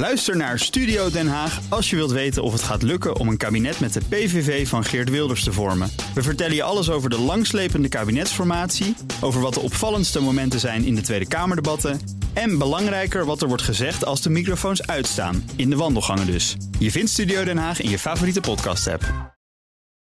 [0.00, 3.36] Luister naar Studio Den Haag als je wilt weten of het gaat lukken om een
[3.36, 5.90] kabinet met de PVV van Geert Wilders te vormen.
[6.14, 10.94] We vertellen je alles over de langslepende kabinetsformatie, over wat de opvallendste momenten zijn in
[10.94, 12.00] de Tweede Kamerdebatten
[12.32, 16.56] en belangrijker wat er wordt gezegd als de microfoons uitstaan, in de wandelgangen dus.
[16.78, 19.34] Je vindt Studio Den Haag in je favoriete podcast-app.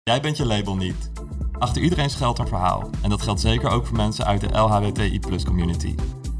[0.03, 1.11] Jij bent je label niet.
[1.59, 2.89] Achter iedereen schuilt een verhaal.
[3.01, 5.95] En dat geldt zeker ook voor mensen uit de LHBTI community.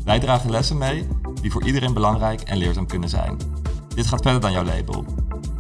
[0.06, 1.08] Wij dragen lessen mee
[1.42, 3.38] die voor iedereen belangrijk en leerzaam kunnen zijn.
[3.96, 5.06] Dit gaat verder dan jouw label.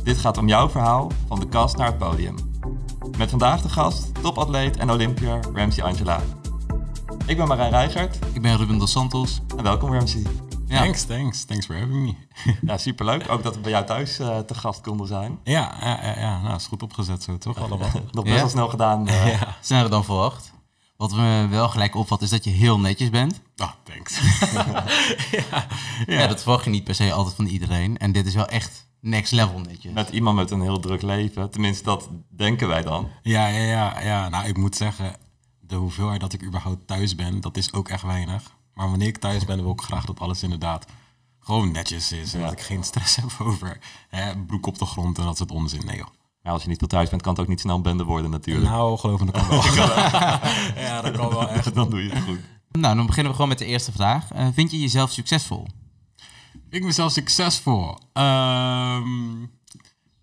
[0.04, 2.36] Dit gaat om jouw verhaal van de kast naar het podium.
[3.18, 6.20] Met vandaag de gast, topatleet en Olympiër Ramsey Angela.
[7.26, 8.20] Ik ben Marijn Reigert.
[8.34, 9.42] Ik ben Ruben dos Santos.
[9.58, 10.24] En welkom Ramsey.
[10.68, 10.78] Ja.
[10.78, 11.44] Thanks, thanks.
[11.44, 12.16] Thanks for having me.
[12.72, 13.30] ja, superleuk.
[13.30, 15.40] Ook dat we bij jou thuis uh, te gast konden zijn.
[15.44, 16.42] Ja, ja, ja, ja.
[16.42, 17.58] Nou, is goed opgezet zo, toch?
[17.66, 17.90] Allemaal.
[18.12, 19.08] Nog best wel snel gedaan.
[19.08, 19.28] Uh.
[19.40, 19.56] Ja.
[19.62, 20.54] Sneller dan verwacht.
[21.02, 23.42] Wat me wel gelijk opvalt is dat je heel netjes bent.
[23.56, 24.20] Ah, oh, thanks.
[25.38, 25.68] ja.
[26.06, 26.28] ja.
[26.28, 27.98] dat verwacht je niet per se altijd van iedereen.
[27.98, 29.94] En dit is wel echt next level netjes.
[29.94, 31.50] Met iemand met een heel druk leven.
[31.50, 33.10] Tenminste, dat denken wij dan.
[33.22, 34.30] Ja, ja, ja, ja.
[34.30, 35.16] Nou, ik moet zeggen,
[35.60, 38.56] de hoeveelheid dat ik überhaupt thuis ben, dat is ook echt weinig.
[38.74, 40.86] Maar wanneer ik thuis ben, wil ik graag dat alles inderdaad
[41.40, 42.34] gewoon netjes is.
[42.34, 43.78] En dat ik geen stress heb over
[44.10, 45.86] hè, broek op de grond en dat soort onzin.
[45.86, 46.08] Nee joh.
[46.44, 48.32] Ja, als je niet veel thuis bent, kan het ook niet snel een bende worden
[48.32, 48.70] natuurlijk.
[48.70, 49.64] Nou, geloof me, dat kan wel.
[50.86, 51.76] ja, dat kan wel echt.
[51.76, 52.40] dan doe je het goed.
[52.72, 54.34] Nou, dan beginnen we gewoon met de eerste vraag.
[54.34, 55.68] Uh, vind je jezelf succesvol?
[56.70, 57.98] Ik mezelf succesvol?
[58.14, 59.52] Um,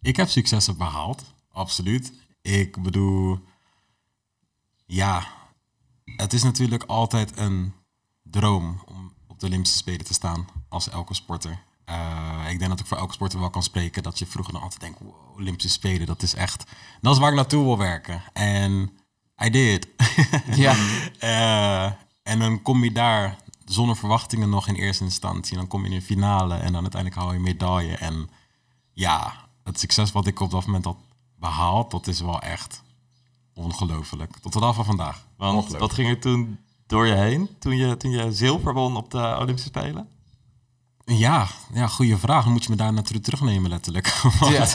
[0.03, 2.13] ik heb successen behaald, absoluut.
[2.43, 3.39] Ik bedoel,
[4.87, 5.27] ja,
[6.05, 7.73] het is natuurlijk altijd een
[8.23, 11.63] droom om op de Olympische Spelen te staan als elke sporter.
[11.89, 14.63] Uh, ik denk dat ik voor elke sporter wel kan spreken dat je vroeger dan
[14.63, 16.65] altijd denkt, wow, Olympische Spelen, dat is echt,
[17.01, 18.23] dat is waar ik naartoe wil werken.
[18.33, 18.91] En
[19.45, 19.89] I did.
[20.55, 20.75] ja.
[21.21, 21.93] Uh,
[22.33, 25.53] en dan kom je daar zonder verwachtingen nog in eerste instantie.
[25.53, 27.97] En dan kom je in de finale en dan uiteindelijk haal je medaille.
[27.97, 28.31] En
[28.93, 30.97] ja, het succes wat ik op dat moment had
[31.37, 32.83] behaald, dat is wel echt
[33.55, 34.37] ongelooflijk.
[34.37, 35.27] Tot de dag van vandaag.
[35.37, 39.11] Want wat ging er toen door je heen toen je, toen je zilver won op
[39.11, 40.09] de Olympische Spelen?
[41.11, 42.45] Ja, ja, goede vraag.
[42.45, 44.07] Dan moet je me daar natuurlijk terugnemen, letterlijk.
[44.41, 44.49] ja.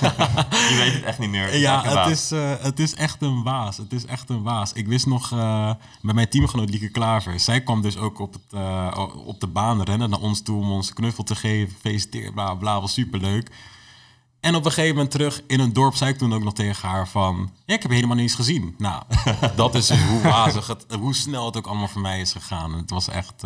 [0.70, 1.58] je weet het echt niet meer.
[1.58, 3.78] ja, het is, uh, het is echt een waas.
[3.78, 4.74] Het is echt een waas.
[4.74, 7.40] Ik wist nog uh, bij mijn teamgenoot Lieke Klaver.
[7.40, 10.72] Zij kwam dus ook op, het, uh, op de baan rennen naar ons toe om
[10.72, 11.76] ons knuffel te geven.
[11.80, 13.52] Feliciteer, bla bla, was superleuk.
[14.40, 16.90] En op een gegeven moment terug in een dorp zei ik toen ook nog tegen
[16.90, 17.52] haar van...
[17.66, 18.76] Ja, ik heb helemaal niets gezien.
[18.78, 19.04] Nou,
[19.56, 22.74] dat is hoe wazig het, hoe snel het ook allemaal voor mij is gegaan.
[22.74, 23.42] Het was echt...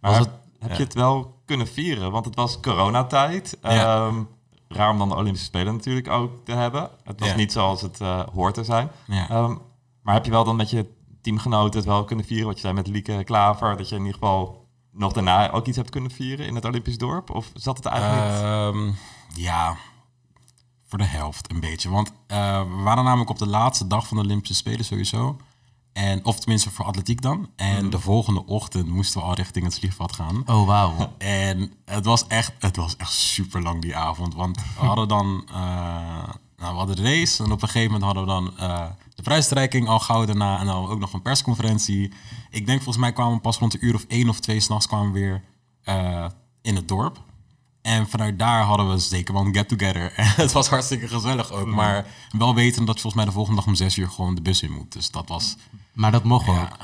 [0.00, 2.10] was het, heb je het wel kunnen vieren?
[2.10, 3.58] Want het was coronatijd.
[3.62, 4.06] Ja.
[4.06, 4.28] Um,
[4.68, 6.90] raar om dan de Olympische Spelen natuurlijk ook te hebben.
[7.04, 8.90] Het was niet zoals het uh, hoort te zijn.
[9.30, 9.58] Um,
[10.02, 10.86] maar heb je wel dan met je
[11.22, 12.46] teamgenoten het wel kunnen vieren?
[12.46, 15.76] Wat je zei met Lieke Klaver, dat je in ieder geval nog daarna ook iets
[15.76, 17.30] hebt kunnen vieren in het Olympisch dorp?
[17.30, 18.96] Of zat het eigenlijk um,
[19.34, 19.76] Ja,
[20.86, 21.90] voor de helft een beetje.
[21.90, 25.36] Want uh, we waren namelijk op de laatste dag van de Olympische Spelen sowieso.
[25.92, 27.48] En, of tenminste voor atletiek dan.
[27.56, 27.90] En mhm.
[27.90, 30.42] de volgende ochtend moesten we al richting het vliegveld gaan.
[30.46, 31.12] Oh, wauw.
[31.18, 34.34] En het was echt, het was echt super lang die avond.
[34.34, 35.54] Want we hadden dan, uh,
[36.56, 37.44] nou, we hadden de race.
[37.44, 40.58] En op een gegeven moment hadden we dan uh, de prijsstrijking al gauw daarna.
[40.58, 42.12] En dan ook nog een persconferentie.
[42.50, 44.86] Ik denk volgens mij kwamen we pas rond een uur of één of twee s'nachts
[44.86, 45.42] kwamen we weer
[45.84, 46.26] uh,
[46.62, 47.22] in het dorp.
[47.82, 50.12] En vanuit daar hadden we zeker wel een get-together.
[50.16, 51.66] En het was hartstikke gezellig ook.
[51.66, 51.74] Mhm.
[51.74, 54.42] Maar wel weten dat je volgens mij de volgende dag om zes uur gewoon de
[54.42, 54.92] bus in moet.
[54.92, 55.56] Dus dat was...
[55.92, 56.76] Maar dat mocht ook.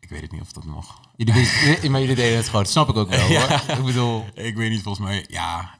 [0.00, 1.00] Ik weet het niet of dat nog.
[1.16, 2.62] Jullie, maar jullie deden het gewoon.
[2.62, 3.60] Dat snap ik ook wel hoor.
[3.78, 4.24] Ik bedoel...
[4.34, 5.24] Ik weet niet, volgens mij...
[5.28, 5.78] Ja,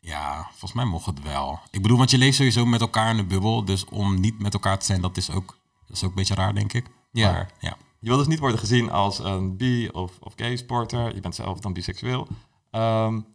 [0.00, 1.60] ja, volgens mij mocht het wel.
[1.70, 3.64] Ik bedoel, want je leeft sowieso met elkaar in de bubbel.
[3.64, 6.34] Dus om niet met elkaar te zijn, dat is ook, dat is ook een beetje
[6.34, 6.86] raar, denk ik.
[7.12, 7.32] Ja.
[7.32, 7.76] Maar, ja.
[8.00, 11.14] Je wil dus niet worden gezien als een bi- of, of gay sporter.
[11.14, 12.28] Je bent zelf dan biseksueel.
[12.70, 13.26] Um,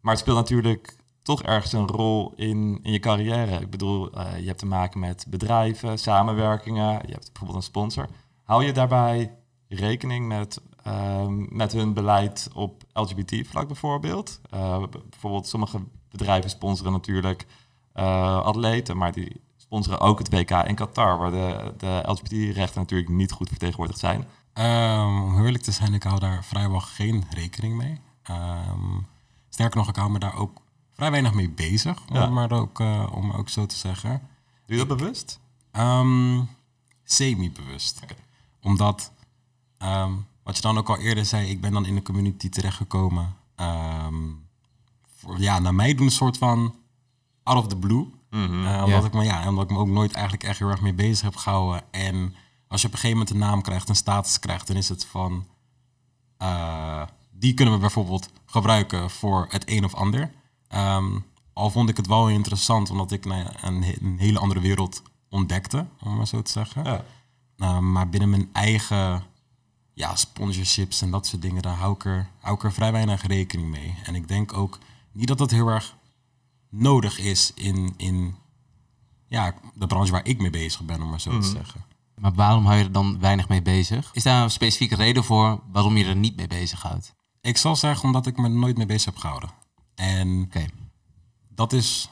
[0.00, 0.96] maar het speelt natuurlijk
[1.28, 3.60] toch ergens een rol in, in je carrière.
[3.60, 8.06] Ik bedoel, uh, je hebt te maken met bedrijven, samenwerkingen, je hebt bijvoorbeeld een sponsor.
[8.42, 9.34] Hou je daarbij
[9.68, 14.40] rekening met, uh, met hun beleid op LGBT-vlak bijvoorbeeld?
[14.54, 15.80] Uh, bijvoorbeeld sommige
[16.10, 17.46] bedrijven sponsoren natuurlijk
[17.94, 23.10] uh, atleten, maar die sponsoren ook het WK in Qatar, waar de, de LGBT-rechten natuurlijk
[23.10, 24.24] niet goed vertegenwoordigd zijn.
[24.54, 28.00] Um, om eerlijk te zijn, ik hou daar vrijwel geen rekening mee.
[28.30, 29.06] Um,
[29.48, 30.60] Sterker nog, ik hou me daar ook
[30.98, 34.10] vrij weinig mee bezig, om, maar ook, uh, om ook zo te zeggen.
[34.66, 35.40] Doe je dat bewust?
[35.72, 36.48] Um,
[37.04, 38.00] Semi-bewust.
[38.62, 39.12] Omdat,
[39.78, 43.34] um, wat je dan ook al eerder zei, ik ben dan in de community terechtgekomen.
[43.56, 44.46] Um,
[45.16, 46.74] voor, ja, naar mij doen een soort van
[47.42, 48.10] out of the blue.
[48.30, 48.66] Mm -hmm.
[48.66, 50.94] uh, omdat, ik me, ja, omdat ik me ook nooit eigenlijk echt heel erg mee
[50.94, 51.82] bezig heb gehouden.
[51.90, 52.34] En
[52.68, 55.04] als je op een gegeven moment een naam krijgt, een status krijgt, dan is het
[55.04, 55.46] van...
[56.42, 60.36] Uh, die kunnen we bijvoorbeeld gebruiken voor het een of ander.
[60.68, 61.18] Ehm,
[61.52, 64.60] al vond ik het wel interessant, omdat ik nou ja, een, he- een hele andere
[64.60, 66.84] wereld ontdekte, om maar zo te zeggen.
[66.84, 67.04] Ja.
[67.56, 69.22] Nou, maar binnen mijn eigen
[69.94, 73.26] ja, sponsorships en dat soort dingen, daar hou ik, er, hou ik er vrij weinig
[73.26, 73.94] rekening mee.
[74.04, 74.78] En ik denk ook
[75.12, 75.96] niet dat dat heel erg
[76.70, 78.34] nodig is in, in
[79.26, 81.84] ja, de branche waar ik mee bezig ben, om maar zo te zeggen.
[82.14, 84.10] Maar waarom hou je er dan weinig mee bezig?
[84.12, 87.14] Is daar een specifieke reden voor waarom je er niet mee bezighoudt?
[87.40, 89.50] Ik zal zeggen omdat ik me er nooit mee bezig heb gehouden.
[89.98, 90.66] En Oké.
[91.48, 92.08] dat is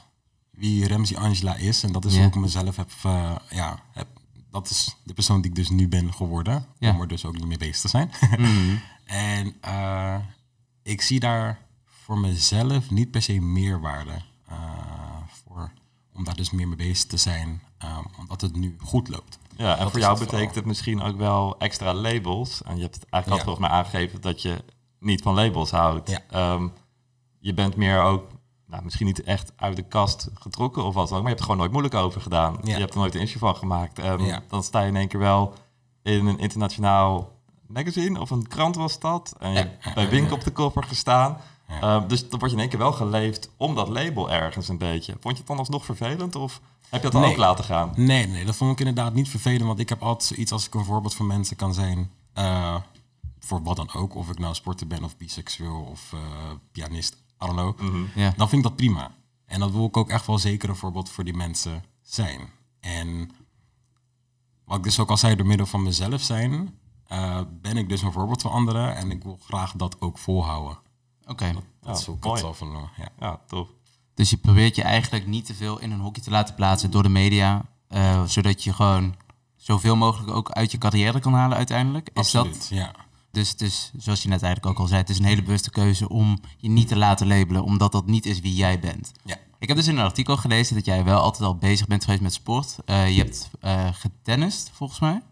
[0.50, 1.82] wie Ramsey Angela is.
[1.82, 4.06] En dat is hoe ik mezelf heb, eh, ja, heb...
[4.50, 6.66] Dat is de persoon die ik dus nu ben geworden.
[6.78, 6.90] Ja.
[6.94, 8.10] Om er dus ook niet mee bezig te zijn.
[8.38, 8.76] Mhm.
[9.04, 10.16] en eh,
[10.82, 14.58] ik zie daar voor mezelf niet per se meerwaarde eh,
[15.44, 15.70] voor.
[16.14, 17.62] Om daar dus meer mee bezig te zijn.
[17.78, 19.38] eh, omdat het nu goed loopt.
[19.56, 20.54] Ja, en Dat voor jou het betekent vooral.
[20.54, 22.62] het misschien ook wel extra labels.
[22.62, 23.56] En je hebt het eigenlijk al Ja.
[23.56, 24.64] volgens mij aangegeven dat je
[24.98, 26.10] niet van labels houdt.
[26.10, 26.20] Ja.
[26.30, 26.68] Ehm,
[27.46, 28.25] je bent meer ook,
[28.66, 31.38] nou, misschien niet echt uit de kast getrokken of wat dan ook, maar je hebt
[31.38, 32.58] er gewoon nooit moeilijk over gedaan.
[32.62, 32.75] Ja.
[32.75, 33.98] Je hebt er nooit een issue van gemaakt.
[33.98, 34.43] Ehm, Ja.
[34.48, 35.54] Dan sta je in één keer wel
[36.02, 37.32] in een internationaal
[37.66, 39.34] magazine of een krant was dat.
[39.38, 41.37] En je hebt bij Wink op de koffer gestaan.
[41.81, 44.78] Ehm, dus dan word je in één keer wel geleefd om dat label ergens een
[44.78, 45.12] beetje.
[45.12, 47.31] Vond je het dan alsnog vervelend of heb je dat dan Nee.
[47.31, 47.92] ook laten gaan?
[47.96, 49.62] Nee, nee, dat vond ik inderdaad niet vervelend.
[49.66, 52.10] Want ik heb altijd zoiets als ik een voorbeeld voor mensen kan zijn.
[52.32, 52.75] eh,
[53.38, 54.14] voor wat dan ook.
[54.14, 56.20] Of ik nou sporter ben of biseksueel of eh,
[56.72, 57.16] pianist.
[57.42, 58.06] I don't know.
[58.14, 58.32] Ja.
[58.36, 59.14] Dan vind ik dat prima.
[59.46, 62.40] En dat wil ik ook echt wel zeker een voorbeeld voor die mensen zijn.
[62.80, 63.30] En
[64.64, 68.02] wat ik dus ook al zei, door middel van mezelf zijn, eh, ben ik dus
[68.02, 68.96] een voorbeeld voor anderen.
[68.96, 70.78] En ik wil graag dat ook volhouden.
[71.26, 71.52] Oké.
[71.80, 73.08] Dat is Ja, ook het van, eh, ja.
[73.18, 73.68] Ja, tof.
[74.14, 77.02] Dus je probeert je eigenlijk niet te veel in een hokje te laten plaatsen door
[77.02, 77.64] de media.
[77.88, 79.14] eh, zodat je gewoon
[79.56, 82.08] zoveel mogelijk ook uit je carrière kan halen uiteindelijk.
[82.08, 82.94] Is Absoluut, dat, ja.
[83.36, 86.08] Dus, dus zoals je net eigenlijk ook al zei, het is een hele bewuste keuze
[86.08, 89.12] om je niet te laten labelen, omdat dat niet is wie jij bent.
[89.24, 89.36] ja.
[89.58, 92.22] Ik heb dus in een artikel gelezen dat jij wel altijd al bezig bent geweest
[92.22, 92.76] met sport.
[92.84, 95.22] Eh, je hebt eh getennist, volgens mij.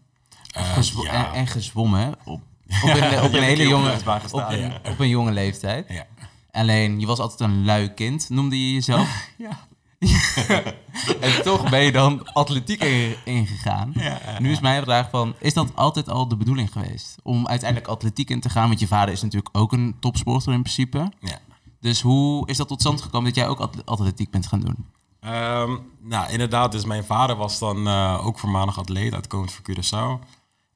[0.51, 1.33] Eh, Gezwo- ja.
[1.33, 2.09] en, en zwommen, hè?
[2.09, 2.41] Op,
[2.83, 3.93] op een, op een hele jonge,
[4.31, 4.81] op, ja.
[4.83, 5.85] op een jonge leeftijd.
[5.89, 6.05] Ja.
[6.51, 9.27] Alleen, je was altijd een lui kind, noemde je jezelf.
[9.37, 9.67] Ja.
[11.21, 13.93] en toch ben je dan atletiek in- ingegaan.
[14.39, 17.15] nu is mijn vraag van, is dat altijd al de bedoeling geweest?
[17.23, 18.67] Om uiteindelijk atletiek in te gaan?
[18.67, 21.11] Want je vader is natuurlijk ook een topsporter in principe.
[21.19, 21.39] ja.
[21.79, 24.85] Dus hoe is dat tot stand gekomen dat jij ook at- atletiek bent gaan doen?
[25.19, 26.71] Ehm, nou, inderdaad.
[26.71, 30.25] Dus mijn vader was dan eh, ook voormalig atleet, uitkomend voor Curaçao.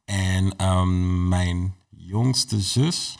[0.06, 3.16] En ehm, mijn jongste zus,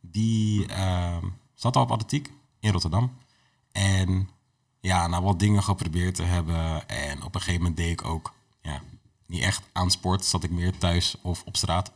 [0.00, 1.24] die ehm,
[1.54, 3.12] zat al op atletiek in Rotterdam.
[3.72, 4.28] En
[4.80, 6.88] ja, nou wat dingen geprobeerd te hebben.
[6.88, 8.32] En op een gegeven moment deed ik ook,
[8.62, 8.80] ja,
[9.26, 10.24] niet echt aan sport.
[10.24, 11.92] Zat ik meer thuis of op straat.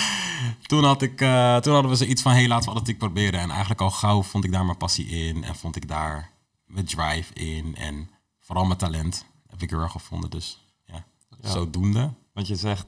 [0.66, 3.40] toen, had ik, eh, toen hadden we zoiets van, hey, laten we atletiek proberen.
[3.40, 5.44] En eigenlijk al gauw vond ik daar mijn passie in.
[5.44, 6.30] En vond ik daar
[6.66, 7.76] mijn drive in.
[7.76, 8.10] En
[8.40, 10.30] vooral mijn talent heb ik heel erg gevonden.
[10.30, 11.04] Dus ja,
[11.40, 12.12] zodoende.
[12.32, 12.86] Want je zegt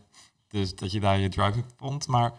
[0.48, 2.32] dus dat je daar je drive in vond, maar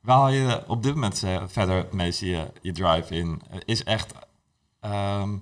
[0.00, 3.42] waar haal je op dit moment eh, verder het meeste je, je drive in?
[3.50, 4.12] Eh, Is echt
[4.80, 5.36] ehm,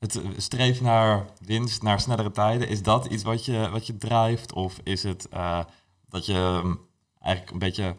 [0.00, 4.52] het streven naar winst, naar snellere tijden, is dat iets wat je, wat je drijft?
[4.52, 5.60] Of is het eh,
[6.08, 6.74] dat je ehm,
[7.18, 7.96] eigenlijk een beetje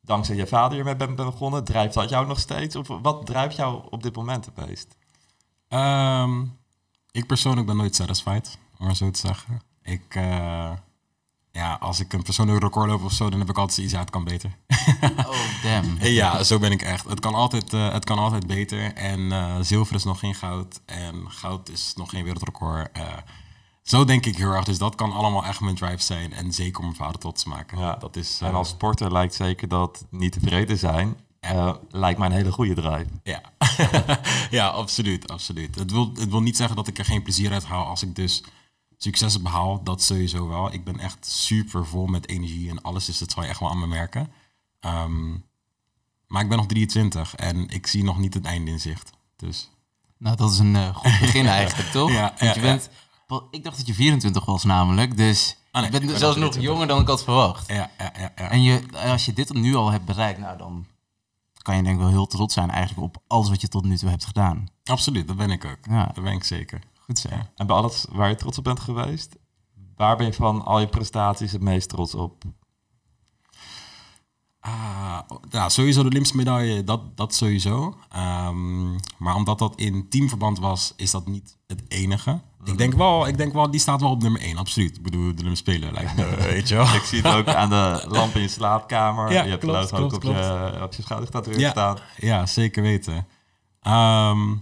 [0.00, 1.64] dankzij je vader hiermee bent bent begonnen?
[1.64, 2.76] Drijft dat jou nog steeds?
[2.76, 4.96] Of wat drijft jou op dit moment het meest?
[5.68, 6.44] Ehm,
[7.10, 9.60] ik persoonlijk ben nooit satisfied, om maar zo te zeggen.
[9.82, 10.72] Ik, eh,
[11.52, 14.00] ja, als ik een persoonlijk record loop of zo, dan heb ik altijd zoiets, ja,
[14.00, 14.56] het kan beter.
[15.26, 15.96] Oh, damn.
[16.20, 17.08] ja, zo ben ik echt.
[17.08, 18.94] Het kan altijd, eh, het kan altijd beter.
[18.94, 20.80] En eh, zilver is nog geen goud.
[20.86, 22.88] En goud is nog geen wereldrecord.
[22.92, 23.02] Eh,
[23.82, 24.64] zo denk ik heel erg.
[24.64, 26.32] Dus dat kan allemaal echt mijn drive zijn.
[26.32, 27.78] En zeker om mijn vader trots te maken.
[27.78, 27.96] Ja.
[27.96, 32.34] Dat is, En als sporter lijkt zeker dat niet tevreden zijn, eh, lijkt mij een
[32.34, 33.06] hele goede drive.
[33.22, 33.42] Ja,
[34.50, 35.74] ja absoluut, absoluut.
[35.74, 38.14] Het wil, het wil niet zeggen dat ik er geen plezier uit haal als ik
[38.14, 38.44] dus
[39.02, 39.82] successen behaal.
[39.82, 40.72] Dat sowieso wel.
[40.72, 43.70] Ik ben echt super vol met energie en alles, dus dat zal je echt wel
[43.70, 44.32] aan me merken.
[44.80, 45.30] Ehm,
[46.26, 49.10] maar ik ben nog 23 en ik zie nog niet het einde in zicht.
[49.36, 49.70] Dus
[50.18, 52.10] Nou, dat is een eh, goed begin eigenlijk, toch?
[52.10, 52.90] Ja, je bent,
[53.50, 56.36] ik dacht dat je 24 was namelijk, dus Ah, nee, je bent ik ben zelfs
[56.36, 56.62] nog nog 23.
[56.62, 57.68] jonger dan ik had verwacht.
[57.68, 58.32] ja, ja, ja.
[58.36, 58.50] ja.
[58.50, 60.86] En je, als je dit nu al hebt bereikt, nou dan
[61.62, 63.96] kan je denk ik wel heel trots zijn eigenlijk op alles wat je tot nu
[63.96, 64.68] toe hebt gedaan.
[64.84, 65.78] Absoluut, dat ben ik ook.
[65.90, 66.10] Ja.
[66.14, 66.80] Dat ben ik zeker.
[67.10, 67.28] Goed zo.
[67.56, 69.36] En bij alles waar je trots op bent geweest,
[69.96, 72.42] waar ben je van al je prestaties het meest trots op?
[74.60, 75.18] Ah,
[75.50, 77.96] ja, sowieso de Olympische medaille, dat, dat sowieso.
[78.10, 82.40] Ehm, maar omdat dat in teamverband was, is dat niet het enige.
[82.64, 84.96] Ik, denk wel, ik denk wel, die staat wel op nummer 1, absoluut.
[84.96, 86.94] Ik bedoel, de Olympische Spelen lijkt me, weet je wel.
[86.94, 89.32] Ik zie het ook aan de lamp in je slaapkamer.
[89.32, 91.70] Ja, je hebt klopt, klopt, op je, op je schouder Ja.
[91.70, 91.98] staan.
[92.16, 93.26] Ja, zeker weten.
[93.80, 94.56] Ehm,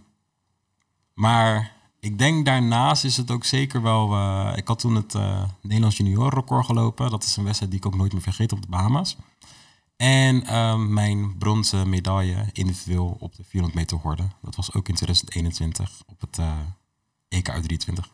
[1.14, 4.12] Maar ik denk daarnaast is het ook zeker wel...
[4.12, 7.10] eh, ik had toen het eh, Nederlands junior record gelopen.
[7.10, 9.16] Dat is een wedstrijd die ik ook nooit meer vergeet op de Bahamas.
[9.96, 14.22] En ehm, mijn bronzen medaille individueel op de 400 meter horde.
[14.42, 16.52] Dat was ook in 2021 op het eh
[17.28, 18.04] EK U23.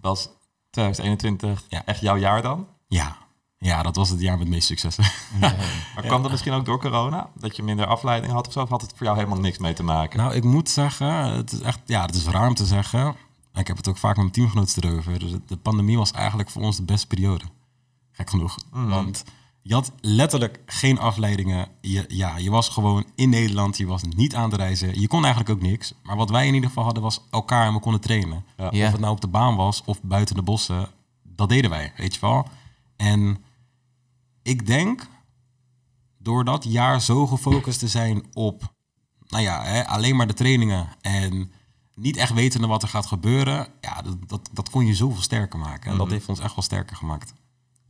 [0.00, 0.28] Was
[0.70, 1.84] 2021 Ja.
[1.84, 2.66] echt jouw jaar dan?
[2.88, 3.16] Ja.
[3.58, 5.04] Ja, dat was het jaar met de meeste successen.
[5.94, 7.30] Maar kwam dat misschien ook door corona?
[7.34, 8.62] Dat je minder afleiding had of zo?
[8.62, 10.18] Of had het voor jou helemaal niks mee te maken?
[10.18, 13.14] Nou, ik moet zeggen, het is echt, ja, het is raar om te zeggen.
[13.54, 15.18] Ik heb het ook vaak met mijn teamgenoten erover.
[15.18, 17.44] Dus de pandemie was eigenlijk voor ons de beste periode.
[18.12, 18.58] Gek genoeg.
[18.70, 19.24] Want
[19.62, 21.68] je had letterlijk geen afleidingen.
[21.80, 23.76] Je, ja, je was gewoon in Nederland.
[23.76, 25.00] Je was niet aan het reizen.
[25.00, 25.94] Je kon eigenlijk ook niks.
[26.02, 28.44] Maar wat wij in ieder geval hadden was elkaar en we konden trainen.
[28.56, 28.66] Ja.
[28.66, 30.88] Of het nou op de baan was of buiten de bossen.
[31.22, 32.48] Dat deden wij, weet je wel.
[32.96, 33.44] En
[34.46, 35.06] ik denk,
[36.18, 38.74] door dat jaar zo gefocust te zijn op
[39.28, 41.52] nou ja, hè, alleen maar de trainingen en
[41.94, 45.58] niet echt wetende wat er gaat gebeuren, ja, dat, dat, dat kon je zoveel sterker
[45.58, 45.90] maken.
[45.90, 47.32] En dat heeft ons echt wel sterker gemaakt.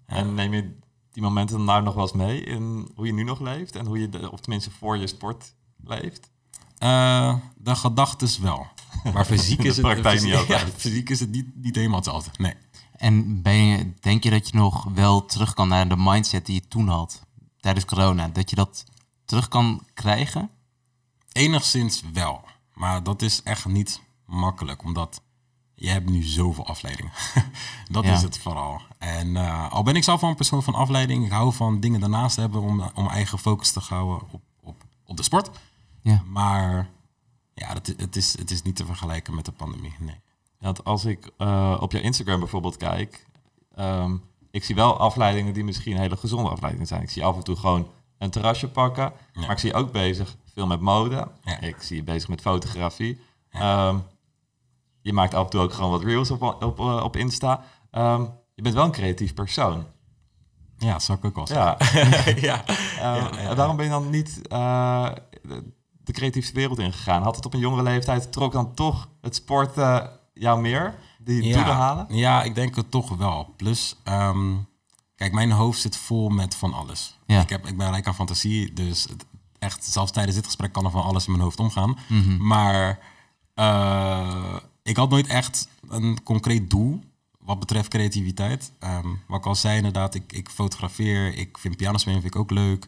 [0.06, 0.78] En neem je
[1.10, 3.76] die momenten nou nog wel eens mee in hoe je nu nog leeft?
[3.76, 6.30] En hoe je, de, of tenminste voor je sport leeft?
[6.78, 8.66] Eh, de gedachtes wel.
[9.12, 9.26] Maar
[10.04, 10.46] is het.
[10.58, 12.30] Ja, fysiek is het niet, niet helemaal hetzelfde.
[12.36, 12.54] Nee.
[12.96, 16.54] En ben je, denk je dat je nog wel terug kan naar de mindset die
[16.54, 17.22] je toen had,
[17.60, 18.28] tijdens corona?
[18.28, 18.84] Dat je dat
[19.24, 20.50] terug kan krijgen?
[21.32, 22.44] Enigszins wel.
[22.74, 25.20] Maar dat is echt niet makkelijk, omdat
[25.74, 27.12] je hebt nu zoveel afleidingen.
[27.90, 28.12] dat Ja.
[28.14, 28.80] is het vooral.
[28.98, 32.00] En eh, al ben ik zelf wel een persoon van afleiding, ik hou van dingen
[32.00, 35.50] daarnaast hebben om, om mijn eigen focus te houden op, op, op de sport.
[36.02, 36.22] Ja.
[36.26, 36.88] Maar
[37.54, 39.94] ja, het, het, is, het is niet te vergelijken met de pandemie.
[39.98, 40.20] Nee.
[40.60, 43.26] Want als ik eh, op jouw Instagram bijvoorbeeld kijk,
[43.75, 44.16] ehm,
[44.50, 47.02] ik zie wel afleidingen die misschien hele gezonde afleidingen zijn.
[47.02, 50.36] Ik zie af en toe gewoon een terrasje pakken, maar ik zie je ook bezig
[50.54, 51.28] veel met mode.
[51.42, 51.60] Ja.
[51.60, 53.20] Ik zie je bezig met fotografie.
[53.50, 53.98] Ehm,
[55.00, 57.64] je maakt af en toe ook gewoon wat reels op, op, eh, op Insta.
[57.90, 59.86] Ehm, je bent wel een creatief persoon.
[60.78, 62.40] Ja, dat zou ik ook wel zeggen.
[62.40, 62.64] Ja.
[62.96, 63.54] ja.
[63.54, 65.08] Waarom ben je dan niet eh,
[66.04, 67.22] de, creatieve wereld ingegaan?
[67.22, 70.94] Had het op een jongere leeftijd, trok dan toch het sporten jou meer?
[71.18, 72.06] Die doelen halen?
[72.10, 73.52] Ja, ik denk het toch wel.
[73.56, 74.54] Plus, ehm,
[75.14, 77.18] kijk, mijn hoofd zit vol met van alles.
[77.26, 77.40] Ja.
[77.40, 79.24] Ik, heb, ik ben rijk aan fantasie, dus het-
[79.58, 81.96] echt, zelfs tijdens dit gesprek kan er van alles in mijn hoofd omgaan.
[82.08, 82.46] Mhm.
[82.46, 82.98] Maar
[83.54, 87.00] eh, ik had nooit echt een concreet doel
[87.38, 88.72] wat betreft creativiteit.
[88.78, 92.50] Ehm, wat ik al zei, inderdaad, ik, ik fotografeer, ik vind pianospelen vind ik ook
[92.50, 92.86] leuk.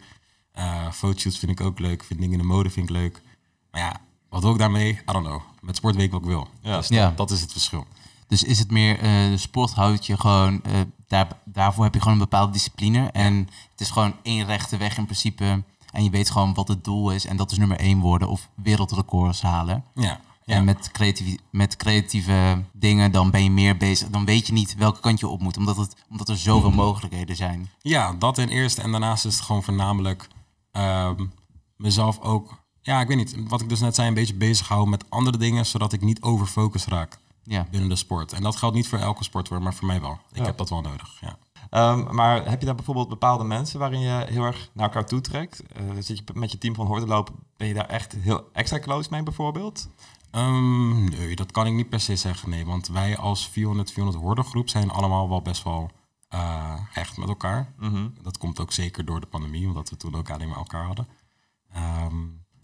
[0.52, 3.22] Eh fotoshoots vind ik ook leuk, vind dingen in de mode vind ik leuk.
[3.70, 4.90] Maar ja, wat wil ik daarmee?
[4.92, 5.40] I don't know.
[5.60, 6.48] Met sport weet ik wat ik wil.
[6.62, 6.76] Ja.
[6.76, 7.12] Dus dat, Ja.
[7.16, 7.86] dat is het verschil.
[8.26, 10.72] Dus is het meer, eh, de sport houdt je gewoon, eh,
[11.06, 13.06] daar, daarvoor heb je gewoon een bepaalde discipline.
[13.06, 13.34] En
[13.70, 15.62] het is gewoon één rechte weg in principe.
[15.92, 17.26] En je weet gewoon wat het doel is.
[17.26, 19.84] En dat is nummer één worden of wereldrecords halen.
[19.94, 20.02] Ja.
[20.44, 20.54] ja.
[20.54, 24.08] En met, creatieve, met creatieve dingen, dan ben je meer bezig.
[24.08, 25.56] Dan weet je niet welke kant je op moet.
[25.56, 27.70] Omdat, het, omdat er zoveel mogelijkheden zijn.
[27.80, 28.82] Ja, dat ten eerste.
[28.82, 30.28] En daarnaast is het gewoon voornamelijk
[30.72, 31.24] ehm,
[31.76, 32.66] mezelf ook...
[32.88, 33.36] Ja, ik weet niet.
[33.48, 35.66] Wat ik dus net zei, een beetje bezighouden met andere dingen...
[35.66, 37.66] zodat ik niet overfocus raak Ja.
[37.70, 38.32] binnen de sport.
[38.32, 40.18] En dat geldt niet voor elke sport, hoor, maar voor mij wel.
[40.32, 40.44] Ik Ja.
[40.44, 41.38] heb dat wel nodig, ja.
[41.70, 45.20] Ehm, maar heb je daar bijvoorbeeld bepaalde mensen waarin je heel erg naar elkaar toe
[45.20, 45.62] trekt?
[45.72, 49.08] Eh, zit je met je team van hordenlopen, ben je daar echt heel extra close
[49.10, 49.88] mee bijvoorbeeld?
[50.30, 52.66] Ehm, nee, dat kan ik niet per se zeggen, nee.
[52.66, 55.90] Want wij als 400, 400 hordengroep zijn allemaal wel best wel
[56.28, 57.72] eh, echt met elkaar.
[58.22, 61.08] Dat komt ook zeker door de pandemie, omdat we toen ook alleen maar elkaar hadden.
[61.72, 62.14] Ehm,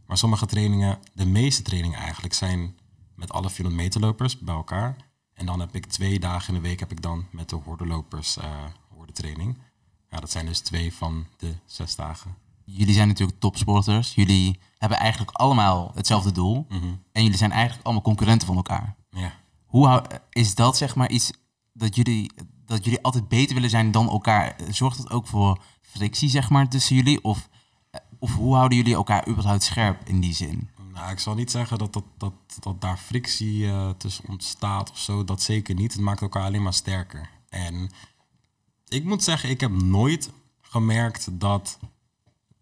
[0.06, 2.76] maar sommige trainingen, de meeste trainingen eigenlijk, zijn
[3.14, 4.96] met alle 400 meterlopers bij elkaar.
[5.34, 8.36] En dan heb ik twee dagen in de week heb ik dan met de hordenlopers
[8.36, 9.58] eh hordentraining.
[10.10, 12.34] Ja, dat zijn dus twee van de zes dagen.
[12.64, 14.14] Jullie zijn natuurlijk topsporters.
[14.14, 16.66] Jullie hebben eigenlijk allemaal hetzelfde doel.
[17.12, 18.96] En jullie zijn eigenlijk allemaal concurrenten van elkaar.
[19.10, 19.32] Ja.
[19.66, 21.30] Hoe hou- is dat zeg maar iets
[21.72, 22.32] dat jullie,
[22.64, 24.56] dat jullie altijd beter willen zijn dan elkaar?
[24.70, 27.24] Zorgt dat ook voor frictie zeg maar tussen jullie?
[27.24, 27.48] Of,
[28.24, 30.70] of hoe houden jullie elkaar überhaupt scherp in die zin?
[30.92, 34.98] Nou, ik zal niet zeggen dat, dat, dat, dat daar frictie eh, tussen ontstaat of
[34.98, 35.24] zo.
[35.24, 35.92] Dat zeker niet.
[35.92, 37.30] Het maakt elkaar alleen maar sterker.
[37.48, 37.90] En
[38.88, 41.78] ik moet zeggen, ik heb nooit gemerkt dat,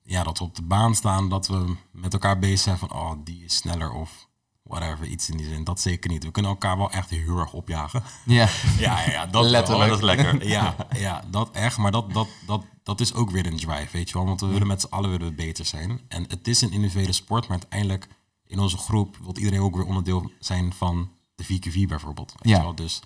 [0.03, 3.13] ja, dat we op de baan staan, dat we met elkaar bezig zijn van, oh,
[3.25, 4.29] die is sneller of
[4.63, 5.65] whatever, iets in die zin.
[5.65, 6.25] Dat zeker niet.
[6.25, 8.03] We kunnen elkaar wel echt heel erg opjagen.
[8.25, 9.91] Ja, Ja, ja, ja dat Letterlijk.
[9.91, 10.01] wel.
[10.01, 10.47] Dat is lekker.
[10.57, 11.77] Ja, ja, dat echt.
[11.77, 14.27] Maar dat, dat, dat, dat is ook weer een drive, weet je wel.
[14.27, 16.01] Want we willen met z'n allen willen beter zijn.
[16.09, 18.09] En het is een individuele sport, maar uiteindelijk
[18.47, 22.33] in onze groep wil iedereen ook weer onderdeel zijn van de VQV bijvoorbeeld.
[22.39, 22.57] Weet Ja.
[22.59, 22.75] je wel?
[22.75, 23.03] Dus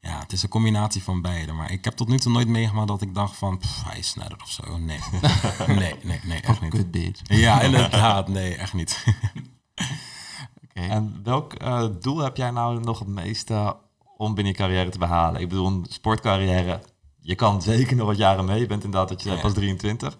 [0.00, 1.52] ja, het is een combinatie van beide.
[1.52, 4.08] Maar ik heb tot nu toe nooit meegemaakt dat ik dacht van, pff, hij is
[4.08, 4.78] sneller of zo.
[4.78, 4.98] Nee,
[5.66, 6.60] nee, nee, nee, echt
[6.92, 7.20] niet.
[7.24, 8.28] Ja, inderdaad.
[8.28, 9.04] Nee, echt niet.
[10.88, 13.76] En welk eh, doel heb jij nou nog het meeste
[14.16, 15.40] om binnen je carrière te behalen?
[15.40, 16.80] Ik bedoel, een sportcarrière,
[17.20, 18.60] je kan zeker nog wat jaren mee.
[18.60, 19.40] Je bent inderdaad, dat je Ja.
[19.40, 20.18] pas 23.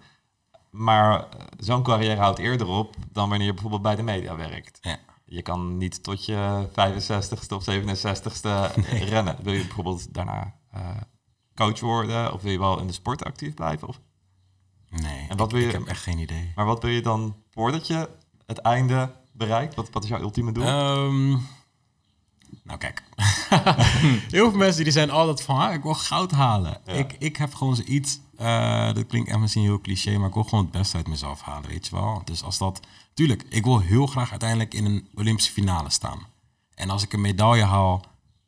[0.71, 1.25] Maar eh,
[1.57, 4.77] zo'n carrière houdt eerder op dan wanneer je bijvoorbeeld bij de media werkt.
[4.81, 4.97] Ja.
[5.25, 8.73] Je kan niet tot je 65ste of 67ste
[9.09, 9.35] rennen.
[9.43, 10.89] Wil je bijvoorbeeld daarna eh,
[11.55, 12.33] coach worden?
[12.33, 13.87] Of wil je wel in de sport actief blijven?
[13.87, 13.99] Of,
[14.89, 16.51] Nee, En wat ik, wil je- ik heb echt geen idee.
[16.55, 18.09] maar wat wil je dan voordat je
[18.45, 19.75] het einde bereikt?
[19.75, 20.63] Wat, wat is jouw ultieme doel?
[20.63, 21.29] Ehm,
[22.63, 23.03] nou, kijk.
[24.31, 26.77] Heel veel mensen die zijn altijd van, ah, ik wil goud halen.
[26.85, 26.93] Ja.
[26.93, 30.43] Ik, ik heb gewoon zoiets, eh dat klinkt echt misschien heel cliché, maar ik wil
[30.43, 32.21] gewoon het beste uit mezelf halen, weet je wel.
[32.25, 32.79] Dus als dat,
[33.13, 36.19] tuurlijk, ik wil heel graag uiteindelijk in een Olympische finale staan.
[36.75, 38.05] En als ik een medaille haal,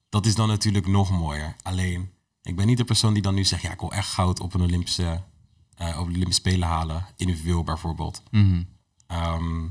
[0.10, 1.56] dat is dan natuurlijk nog mooier.
[1.62, 2.12] Alleen,
[2.42, 4.54] ik ben niet de persoon die dan nu zegt, ja, ik wil echt goud op
[4.54, 5.24] een Olympische,
[5.76, 8.24] eh, op de Olympische Spelen halen, individueel bijvoorbeeld.
[9.08, 9.68] Ehm,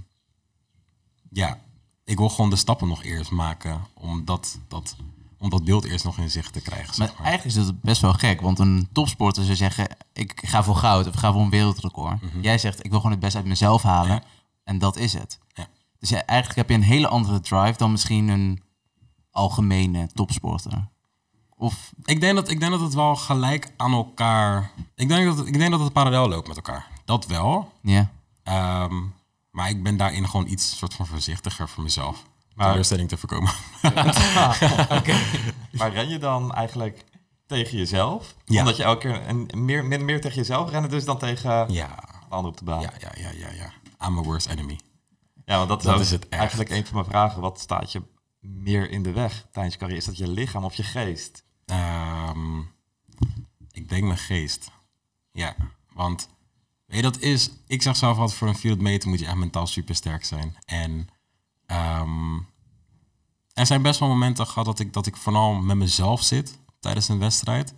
[1.32, 1.58] ja,
[2.04, 4.96] ik wil gewoon de stappen nog eerst maken om dat, dat,
[5.38, 6.86] om dat beeld eerst nog in zicht te krijgen.
[6.98, 7.26] Maar Zeg maar.
[7.26, 11.06] eigenlijk is dat best wel gek, want een topsporter zou zeggen, ik ga voor goud
[11.06, 12.20] of ik ga voor een wereldrecord.
[12.40, 14.22] Jij zegt, ik wil gewoon het best uit mezelf halen Ja.
[14.64, 15.38] en dat is het.
[15.54, 15.66] Ja.
[15.98, 18.62] Dus ja, eigenlijk heb je een hele andere drive dan misschien een
[19.30, 20.88] algemene topsporter.
[21.56, 24.70] Of, Ik, denk dat, ik denk dat het wel gelijk aan elkaar...
[24.94, 26.86] Ik denk dat ik denk dat het parallel loopt met elkaar.
[27.04, 27.72] Dat wel.
[27.82, 28.10] ja.
[28.42, 28.94] Ehm,
[29.52, 32.22] maar ik ben daarin gewoon iets soort van voorzichtiger voor mezelf.
[32.54, 33.52] Maar- Teleurstelling te voorkomen.
[35.78, 37.04] Maar ren je dan eigenlijk
[37.46, 38.34] tegen jezelf?
[38.44, 38.58] Ja.
[38.60, 41.86] Omdat je elke keer een, meer, meer, meer tegen jezelf rennen dus dan tegen ja,
[42.28, 42.80] de ander op de baan?
[42.80, 43.72] ja, ja, ja, ja, ja.
[44.06, 44.78] I'm my worst enemy.
[45.44, 46.40] Ja, want dat is, Dat ook is het echt.
[46.40, 47.40] eigenlijk een van mijn vragen.
[47.40, 48.02] Wat staat je
[48.40, 50.00] meer in de weg tijdens je carrière?
[50.00, 51.44] Is dat je lichaam of je geest?
[51.66, 52.58] Ehm,
[53.70, 54.70] ik denk mijn geest.
[55.32, 55.54] Ja,
[55.92, 56.28] want
[56.96, 57.50] je, dat is...
[57.66, 60.56] Ik zeg zelf altijd, voor een 400 meter moet je echt mentaal super sterk zijn.
[60.64, 61.08] En
[61.66, 62.34] ehm,
[63.52, 67.08] er zijn best wel momenten gehad dat ik, dat ik vooral met mezelf zit tijdens
[67.08, 67.74] een wedstrijd.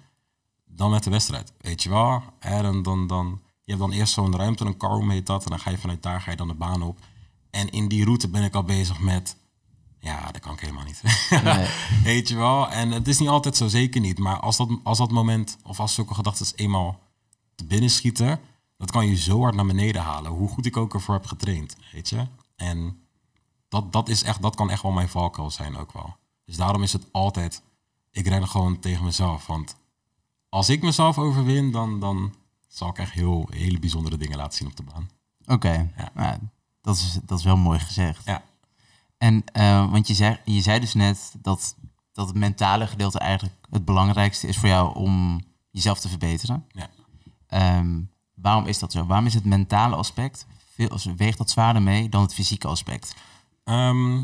[0.64, 2.22] Dan met de wedstrijd, weet je wel.
[2.38, 5.44] En dan, dan, dan, je hebt dan eerst zo'n ruimte, een car heet dat.
[5.44, 6.98] En dan ga je vanuit daar ga je dan de baan op.
[7.50, 9.36] En in die route ben ik al bezig met...
[9.98, 11.02] Ja, dat kan ik helemaal niet.
[11.44, 11.68] Nee.
[12.14, 12.70] Weet je wel?
[12.70, 14.18] En het is niet altijd zo, zeker niet.
[14.18, 17.00] Maar als dat, als dat moment, of als zulke gedachten eenmaal
[17.54, 18.40] te binnen schieten,
[18.84, 20.30] dat kan je zo hard naar beneden halen.
[20.30, 22.26] Hoe goed ik ook ervoor heb getraind, weet je?
[22.56, 22.98] En
[23.68, 26.16] dat, dat, is echt, dat kan echt wel mijn valkuil zijn ook wel.
[26.44, 27.62] Dus daarom is het altijd,
[28.10, 29.46] ik ren gewoon tegen mezelf.
[29.46, 29.76] Want
[30.48, 32.34] als ik mezelf overwin, dan, dan
[32.68, 35.10] zal ik echt heel, hele bijzondere dingen laten zien op de baan.
[35.46, 36.10] Oké, Ja.
[36.14, 36.38] nou,
[36.80, 38.24] dat, is, dat is wel mooi gezegd.
[38.24, 38.42] Ja.
[39.18, 41.76] En, eh, want je zei, je zei dus net dat,
[42.12, 46.64] dat het mentale gedeelte eigenlijk het belangrijkste is voor jou om jezelf te verbeteren.
[46.68, 46.90] Ja.
[47.46, 48.00] Ehm,
[48.44, 49.06] waarom is dat zo?
[49.06, 53.14] Waarom is het mentale aspect, veel, weegt dat zwaarder mee dan het fysieke aspect?
[53.64, 54.16] Ehm,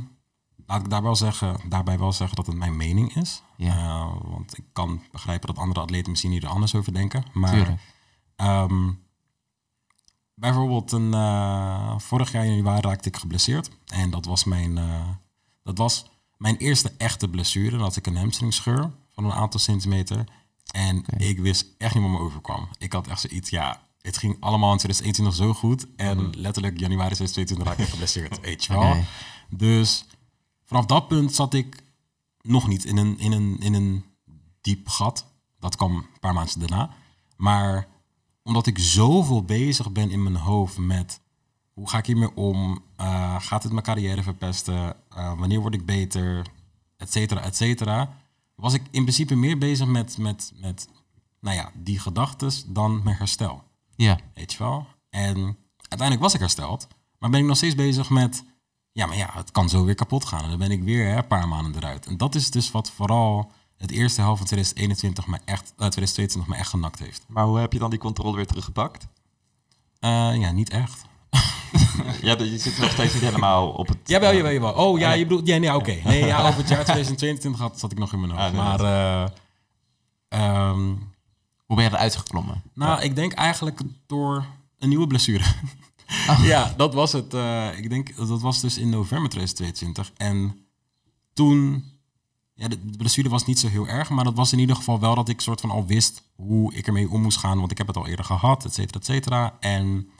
[0.66, 3.42] laat ik daar wel zeggen, daarbij wel zeggen dat het mijn mening is.
[3.56, 3.76] Ja.
[3.76, 7.24] Eh, want ik kan begrijpen dat andere atleten misschien hier anders over denken.
[7.32, 7.80] Maar
[8.36, 8.90] ehm,
[10.34, 13.70] bijvoorbeeld een, eh, vorig jaar in januari raakte ik geblesseerd.
[13.86, 15.08] En dat was mijn, eh,
[15.62, 17.70] dat was mijn eerste echte blessure.
[17.70, 20.24] Dan had ik een hamstringscheur van een aantal centimeter.
[20.72, 22.68] En ik wist echt niet wat me overkwam.
[22.78, 25.86] Ik had echt zoiets, ja, het ging allemaal in 2021 zo goed.
[25.96, 28.96] En letterlijk januari 2022 raakte ik geblesseerd, weet je wel.
[29.48, 30.04] Dus
[30.64, 31.82] vanaf dat punt zat ik
[32.42, 34.04] nog niet in een, in een, in een
[34.60, 35.26] diep gat.
[35.58, 36.90] Dat kwam een paar maanden daarna.
[37.36, 37.88] Maar
[38.42, 41.20] omdat ik zoveel bezig ben in mijn hoofd met
[41.72, 42.82] hoe ga ik hiermee om?
[42.96, 44.96] Eh, gaat het mijn carrière verpesten?
[45.08, 46.46] Eh, wanneer word ik beter?
[46.96, 48.16] Et cetera, et cetera.
[48.54, 50.88] Was ik in principe meer bezig met, met, met
[51.40, 53.62] nou ja, die gedachten dan mijn herstel.
[54.00, 54.86] Ja, Weet je wel?
[55.10, 56.86] En uiteindelijk was ik hersteld.
[57.18, 58.44] Maar ben ik nog steeds bezig met...
[58.92, 60.42] Ja, maar ja, het kan zo weer kapot gaan.
[60.42, 62.06] En dan ben ik weer hè, een paar maanden eruit.
[62.06, 66.46] En dat is dus wat vooral het eerste helft van 2021 me echt, eh, 2022
[66.46, 67.24] me echt genakt heeft.
[67.28, 69.06] Maar hoe heb je dan die controle weer teruggepakt?
[69.98, 71.02] Eh, ja, niet echt.
[72.22, 73.98] Ja, je zit nog steeds niet helemaal op het...
[74.04, 74.72] Jawel, jawel, jawel.
[74.72, 75.46] Oh ja, je bedoelt...
[75.46, 76.00] Ja, nee, oké.
[76.04, 78.42] Nee, ja, over het jaar 2022 had, zat ik nog in mijn hoofd.
[78.44, 78.80] Ah, nee, maar...
[78.80, 79.30] eh,
[80.28, 80.92] ehm,
[81.70, 82.62] hoe ben je eruit geklommen?
[82.74, 84.44] Nou, ik denk eigenlijk door
[84.78, 85.44] een nieuwe blessure.
[86.42, 87.34] ja, dat was het.
[87.34, 90.12] eh, ik denk dat was dus in november 2022.
[90.16, 90.66] En
[91.32, 91.84] toen,
[92.54, 95.00] ja, de, de blessure was niet zo heel erg, maar dat was in ieder geval
[95.00, 97.78] wel dat ik soort van al wist hoe ik ermee om moest gaan, want ik
[97.78, 99.56] heb het al eerder gehad, et cetera, et cetera.
[99.60, 100.10] En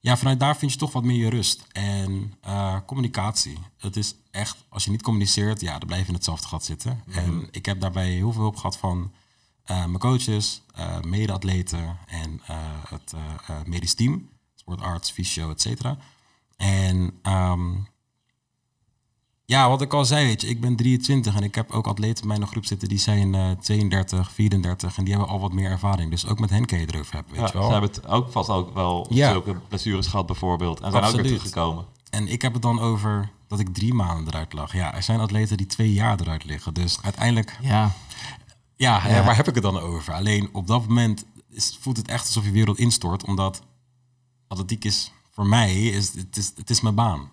[0.00, 1.66] ja, vanuit daar vind je toch wat meer je rust.
[1.72, 3.58] En eh, communicatie.
[3.78, 7.02] Het is echt, als je niet communiceert, ja, dan blijf je in hetzelfde gat zitten.
[7.10, 9.12] En ik heb daarbij heel veel hulp gehad van
[9.66, 12.56] mijn coaches, eh mede-atleten en eh,
[12.88, 13.20] het eh,
[13.56, 14.28] eh, medisch team.
[14.54, 15.96] Sportarts, fysio, et cetera.
[16.56, 17.72] En ehm,
[19.46, 22.22] Ja, wat ik al zei, weet je, ik ben 23 en ik heb ook atleten
[22.22, 25.70] in mijn groep zitten die zijn eh 32, 34 en die hebben al wat meer
[25.70, 26.10] ervaring.
[26.10, 27.66] Dus ook met hen kan je het erover hebben, weet Ja, je wel.
[27.66, 29.30] ze hebben het ook vast ook wel Ja.
[29.30, 30.80] zulke blessures gehad bijvoorbeeld.
[30.80, 31.38] En zijn ook weer Absoluut.
[31.40, 31.84] teruggekomen.
[32.10, 34.72] En ik heb het dan over dat ik drie maanden eruit lag.
[34.72, 36.74] Ja, er zijn atleten die twee jaar eruit liggen.
[36.74, 37.92] Dus uiteindelijk, Ja,
[38.76, 39.24] ja, hè, Ja.
[39.24, 40.14] waar heb ik het dan over?
[40.14, 43.62] Alleen op dat moment is, voelt het echt alsof je wereld instort, omdat
[44.48, 47.30] atletiek is voor mij, is, het, is, het is mijn baan.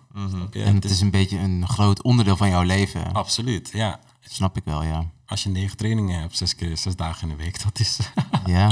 [0.50, 0.62] Je?
[0.62, 3.12] en het is een beetje een groot onderdeel van jouw leven.
[3.12, 4.00] Absoluut, ja.
[4.20, 5.10] Snap ik wel, ja.
[5.26, 7.98] Als je negen trainingen hebt, zes keer zes dagen in de week, dat is...
[8.46, 8.70] Ja,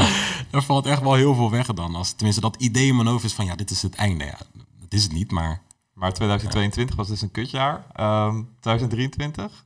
[0.51, 1.95] er valt echt wel heel veel weg dan.
[1.95, 4.25] Als, tenminste, dat idee in mijn hoofd is van, ja, dit is het einde.
[4.25, 4.39] Ja,
[4.81, 5.63] dat is het niet, maar
[5.95, 7.87] Maar 2022 was dus een kutjaar.
[7.93, 9.65] Ehm 2023?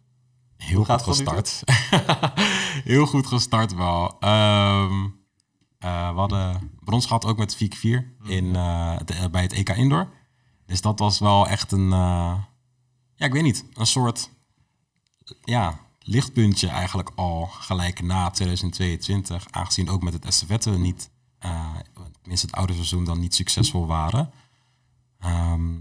[0.57, 1.63] heel Hoe goed gaat gestart.
[2.85, 4.17] heel goed gestart wel.
[4.21, 5.05] Ehm,
[5.79, 9.53] eh, we hadden brons gehad ook met Viek 4 in, eh, het- eh, bij het
[9.53, 10.13] EK Indoor.
[10.67, 12.35] Dus dat was wel echt een, eh,
[13.15, 14.31] ja, ik weet niet, een soort,
[15.45, 19.47] ja, lichtpuntje eigenlijk al gelijk na 2022.
[19.51, 21.75] Aangezien ook met het estafette niet, eh
[22.21, 24.33] tenminste het oude seizoen dan niet succesvol waren.
[25.19, 25.77] Ehm,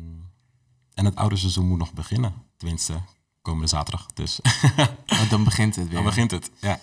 [0.93, 2.33] en het oude seizoen moet nog beginnen.
[2.57, 3.01] Tenminste,
[3.43, 4.05] komende zaterdag.
[4.13, 4.39] Dus
[5.21, 5.95] Oh, dan begint het weer.
[5.95, 6.51] dan begint het.
[6.59, 6.79] Ja.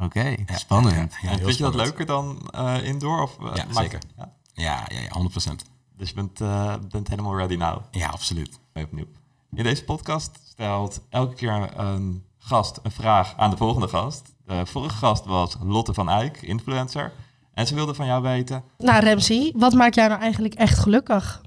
[0.00, 1.14] Oké, spannend.
[1.22, 3.22] Ja, vind je dat leuker dan eh, indoor?
[3.22, 3.98] Of, eh, Ja, zeker.
[4.16, 4.32] Ja?
[4.52, 5.64] Ja, ja, ja 100%.
[5.96, 7.82] Dus je bent, eh, bent helemaal ready now.
[7.90, 8.58] Ja, absoluut.
[8.74, 9.06] Opnieuw.
[9.54, 14.34] In deze podcast stelt elke keer een gast een vraag aan de volgende gast.
[14.46, 17.12] De vorige gast was Lotte van Eyck, influencer.
[17.54, 18.64] En ze wilde van jou weten...
[18.78, 21.42] Nou, Ramsey, wat maakt jou nou eigenlijk echt gelukkig?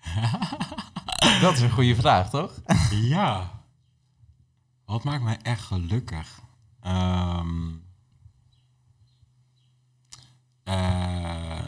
[1.40, 2.52] Dat is een goede vraag, toch?
[2.90, 3.55] Ja.
[4.86, 6.40] Wat maakt mij echt gelukkig?
[6.80, 7.72] Ehm,
[10.64, 11.58] eh,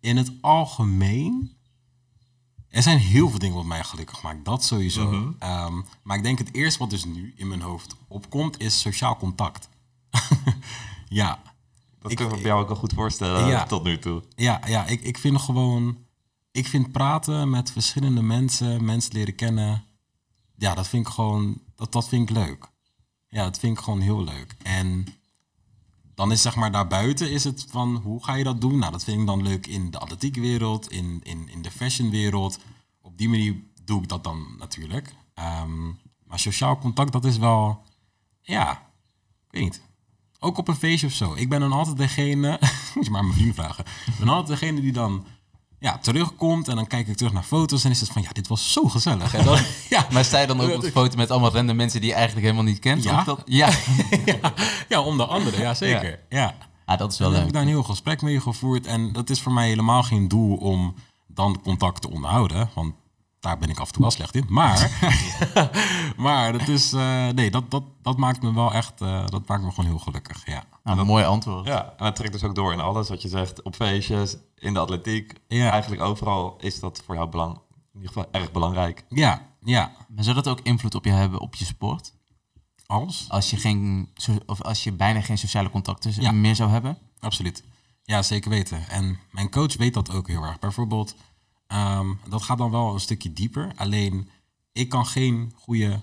[0.00, 1.54] in het algemeen.
[2.68, 4.44] Er zijn heel veel dingen wat mij gelukkig maakt.
[4.44, 5.34] Dat sowieso.
[5.38, 9.16] Ehm, maar ik denk het eerste wat dus nu in mijn hoofd opkomt is sociaal
[9.16, 9.68] contact.
[11.08, 11.42] ja.
[12.00, 13.64] Dat Ik- kunnen we bij jou ook wel goed voorstellen Ja.
[13.64, 14.22] tot nu toe.
[14.36, 15.98] Ja, ja ik, ik vind gewoon.
[16.50, 19.84] Ik vind praten met verschillende mensen, mensen leren kennen.
[20.60, 21.62] Ja, dat vind ik gewoon.
[21.74, 22.70] Dat, dat vind ik leuk.
[23.28, 24.56] Ja, dat vind ik gewoon heel leuk.
[24.62, 25.06] En
[26.14, 28.78] dan is zeg maar daarbuiten is het van hoe ga je dat doen?
[28.78, 32.58] Nou, dat vind ik dan leuk in de atletiekwereld, in, in, in de fashionwereld.
[33.00, 35.14] Op die manier doe ik dat dan natuurlijk.
[35.34, 35.86] Ehm,
[36.24, 37.82] maar sociaal contact, dat is wel.
[38.40, 38.72] Ja,
[39.46, 39.82] ik weet niet.
[40.38, 41.34] Ook op een feestje of zo.
[41.34, 42.60] Ik ben dan altijd degene,
[42.94, 43.84] moet je maar mijn vrienden vragen.
[44.06, 45.26] Ik ben altijd degene die dan
[45.80, 48.48] ja, terugkomt en dan kijk ik terug naar foto's en is het van, ja, dit
[48.48, 49.34] was zo gezellig.
[49.34, 49.58] En dan,
[49.90, 52.14] ja, Maar sta je dan ook op de foto met allemaal random mensen die je
[52.14, 53.02] eigenlijk helemaal niet kent?
[53.02, 53.18] Ja.
[53.18, 53.68] Of dat- Ja.
[54.24, 54.52] ja,
[54.88, 56.18] ja, onder andere, ja zeker.
[56.28, 56.54] Ja.
[56.84, 57.62] Ah, dat is Dan wel heb ik leuk.
[57.62, 60.94] daar een heel gesprek mee gevoerd en dat is voor mij helemaal geen doel om
[61.26, 62.94] dan contact te onderhouden, want
[63.40, 64.44] daar ben ik af en toe wel slecht in.
[64.48, 64.90] Maar,
[66.20, 69.62] maar dat is, eh, nee, dat, dat, dat maakt me wel echt, eh, dat maakt
[69.62, 70.64] me gewoon heel gelukkig, ja.
[70.84, 71.66] Nou, een mooi antwoord.
[71.66, 73.62] Ja, en dat trekt dus ook door in alles wat je zegt.
[73.62, 75.32] Op feestjes, in de atletiek.
[75.48, 75.70] Ja.
[75.70, 79.04] Eigenlijk overal is dat voor jou belang, in ieder geval erg belangrijk.
[79.08, 79.92] Ja, ja.
[80.08, 82.12] Maar zou dat ook invloed op je hebben op je sport?
[82.86, 83.26] Als?
[83.28, 84.08] Als je, geen,
[84.46, 86.32] of als je bijna geen sociale contacten Ja.
[86.32, 86.98] meer zou hebben?
[87.18, 87.64] Absoluut.
[88.02, 88.88] Ja, zeker weten.
[88.88, 90.58] En mijn coach weet dat ook heel erg.
[90.58, 91.14] Bijvoorbeeld,
[91.66, 93.72] ehm, dat gaat dan wel een stukje dieper.
[93.76, 94.28] Alleen,
[94.72, 96.00] ik kan geen goede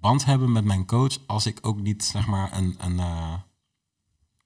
[0.00, 3.34] band hebben met mijn coach als ik ook niet, zeg maar, een, een eh,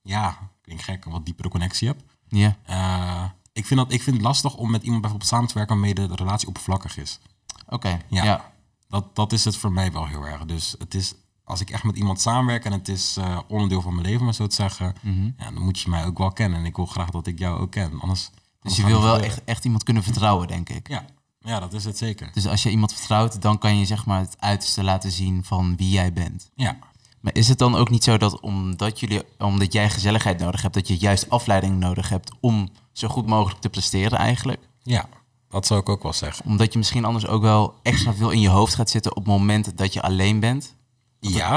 [0.03, 2.03] ja, klinkt gek, een wat diepere connectie heb.
[2.29, 2.57] Ja.
[2.65, 5.75] Eh, ik, vind dat, ik vind het lastig om met iemand bijvoorbeeld samen te werken
[5.75, 7.21] waarmee de relatie oppervlakkig is.
[7.69, 8.01] Oké.
[8.09, 8.25] Ja.
[8.25, 8.53] Ja.
[8.89, 10.45] Dat, dat is het voor mij wel heel erg.
[10.45, 13.95] Dus het is, als ik echt met iemand samenwerk en het is eh, onderdeel van
[13.95, 14.95] mijn leven, maar zo te zeggen,
[15.39, 16.59] ja, dan moet je mij ook wel kennen.
[16.59, 18.01] En ik wil graag dat ik jou ook ken.
[18.01, 20.89] Anders, Dus anders je wil wel echt, echt iemand kunnen vertrouwen, denk ik.
[20.89, 21.05] Ja.
[21.45, 22.31] Ja, dat is het zeker.
[22.33, 25.77] Dus als je iemand vertrouwt, dan kan je zeg maar het uiterste laten zien van
[25.77, 26.51] wie jij bent.
[26.55, 26.77] Ja,
[27.21, 30.75] Maar is het dan ook niet zo dat omdat, jullie, omdat jij gezelligheid nodig hebt,
[30.75, 34.61] dat je juist afleiding nodig hebt om zo goed mogelijk te presteren eigenlijk?
[34.83, 35.09] ja,
[35.49, 36.45] dat zou ik ook wel zeggen.
[36.45, 39.27] Omdat je misschien anders ook wel extra veel in je hoofd gaat zitten op het
[39.27, 40.75] moment dat je alleen bent?
[41.21, 41.51] Ja,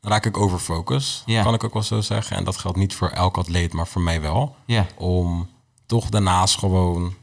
[0.00, 1.42] dan raak ik over focus, Ja.
[1.42, 2.36] kan ik ook wel zo zeggen.
[2.36, 4.56] En dat geldt niet voor elk atleet, maar voor mij wel.
[4.64, 4.86] Ja.
[4.96, 5.48] Om
[5.86, 7.14] toch daarnaast gewoon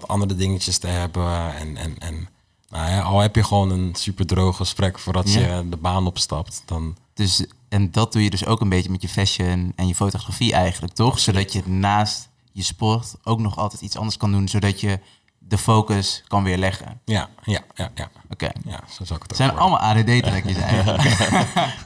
[0.00, 1.54] wat andere dingetjes te hebben.
[1.54, 2.28] En, en, en
[2.68, 5.40] nou ja, al heb je gewoon een super droog gesprek voordat Ja.
[5.40, 9.02] je de baan opstapt, dan Dus, en dat doe je dus ook een beetje met
[9.02, 11.18] je fashion en je fotografie eigenlijk, toch?
[11.18, 14.98] Zodat je naast je sport ook nog altijd iets anders kan doen, zodat je
[15.38, 17.00] de focus kan weer leggen.
[17.04, 18.10] ja, ja, ja, ja.
[18.30, 18.50] Oké.
[18.64, 21.02] Ja, zo zou ik het Het ook zijn allemaal ADD-trekjes eigenlijk.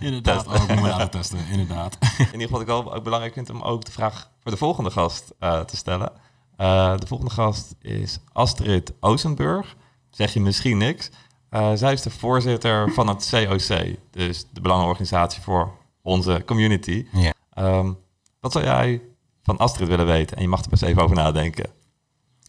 [0.00, 1.96] Inderdaad, moet laten testen, inderdaad.
[2.18, 4.56] In ieder geval wat ik wel ook belangrijk vind om ook de vraag voor de
[4.58, 6.12] volgende gast eh, te stellen.
[6.58, 9.76] Eh, de volgende gast is Astrid Ozenburg.
[10.10, 11.10] Zeg je misschien niks.
[11.48, 17.06] Eh, zij is de voorzitter van het COC, dus de Belangenorganisatie voor onze community.
[17.12, 17.32] Ja.
[17.52, 17.92] Ehm,
[18.40, 19.02] wat zou jij
[19.42, 20.36] van Astrid willen weten?
[20.36, 21.70] En je mag er best even over nadenken.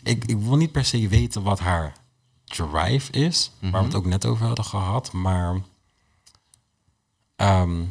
[0.03, 1.93] Ik, ik wil niet per se weten wat haar
[2.45, 5.61] drive is, waar we het ook net over hadden gehad, maar
[7.35, 7.81] ehm,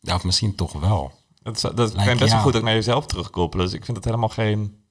[0.00, 1.12] ja, of misschien toch wel.
[1.42, 3.64] Dat, is- dat kan je best wel goed ook naar jezelf terugkoppelen.
[3.66, 4.84] Dus ik vind het helemaal geen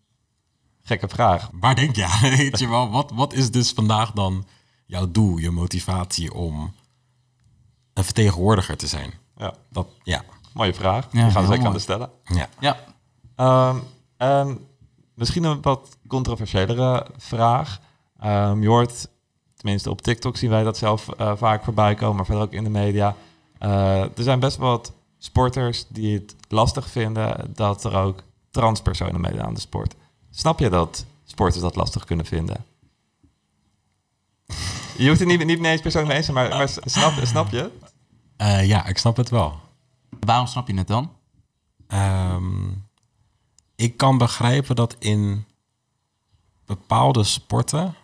[0.86, 1.50] gekke vraag.
[1.54, 2.30] Waar denk je aan?
[2.38, 4.46] Weet je wel, wat, wat is dus vandaag dan
[4.86, 6.74] jouw doel, je motivatie om
[7.94, 9.14] een vertegenwoordiger te zijn?
[9.38, 10.22] Ja, Dat, ja.
[10.54, 11.08] mooie vraag.
[11.12, 12.10] Ja, we gaan zeker aan de stellen.
[12.24, 12.50] ja.
[12.60, 12.78] Ja.
[13.36, 13.78] Ehm,
[14.18, 14.68] en
[15.14, 17.80] misschien een wat controversiëlere vraag.
[18.20, 19.08] Ehm, je hoort,
[19.56, 22.64] tenminste op TikTok zien wij dat zelf eh, vaak voorbij komen, maar verder ook in
[22.64, 23.16] de media.
[23.58, 29.22] Eh, er zijn best wel wat sporters die het lastig vinden dat er ook transpersonen
[29.22, 29.96] meedoen aan de sport.
[30.36, 32.66] Snap je dat sporters dat lastig kunnen vinden?
[34.98, 37.52] Je hoeft het niet, niet ineens persoonlijk mee eens te zijn, maar, maar snap, snap
[37.52, 37.72] je?
[38.38, 39.60] Eh, ja, ik snap het wel.
[40.20, 41.12] Waarom snap je het dan?
[41.88, 42.72] Ehm,
[43.76, 45.46] ik kan begrijpen dat in
[46.66, 47.96] bepaalde sporten,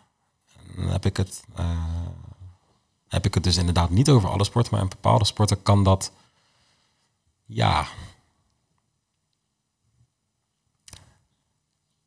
[0.75, 2.05] dan heb ik het, eh,
[3.07, 6.11] heb ik het dus inderdaad niet over alle sporten, maar in bepaalde sporten kan dat,
[7.45, 7.87] ja.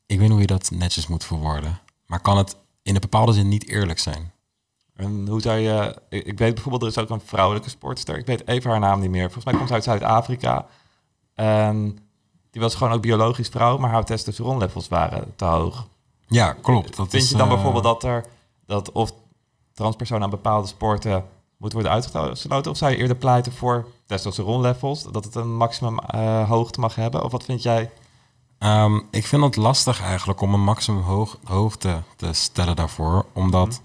[0.05, 3.33] Ik weet niet hoe je dat netjes moet verwoorden, maar kan het in een bepaalde
[3.33, 4.33] zin niet eerlijk zijn?
[4.95, 6.01] En hoe zou je...
[6.09, 8.17] Ik, weet bijvoorbeeld, er is ook een vrouwelijke sportster.
[8.17, 9.23] Ik weet even haar naam niet meer.
[9.23, 10.67] Volgens mij komt ze uit Zuid-Afrika.
[11.33, 11.97] En
[12.51, 15.87] die was gewoon ook biologisch vrouw, maar haar testosteronlevels waren te hoog.
[16.27, 16.95] Ja, klopt.
[16.95, 18.25] Dat Vind is, je dan eh, bijvoorbeeld dat er...
[18.65, 19.11] Dat of
[19.73, 21.25] transpersonen aan bepaalde sporten
[21.57, 22.71] moeten worden uitgesloten?
[22.71, 25.03] Of zou je eerder pleiten voor testosteronlevels?
[25.03, 27.23] Dat het een maximum eh, hoogte mag hebben?
[27.23, 27.91] Of wat vind jij?
[28.65, 33.25] Ehm, ik vind het lastig eigenlijk om een maximum hoog, hoogte te stellen daarvoor.
[33.33, 33.81] Omdat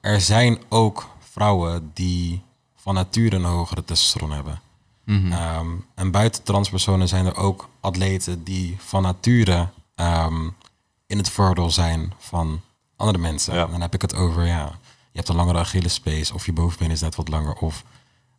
[0.00, 2.42] er zijn ook vrouwen die
[2.76, 4.60] van nature een hogere testosteron hebben.
[5.06, 10.48] Ehm, en buiten transpersonen zijn er ook atleten die van nature ehm,
[11.06, 12.60] in het voordeel zijn van
[12.96, 13.54] andere mensen.
[13.54, 13.66] Ja.
[13.66, 17.00] Dan heb ik het over, ja, je hebt een langere Achillespees of je bovenbeen is
[17.00, 17.54] net wat langer.
[17.54, 17.84] Of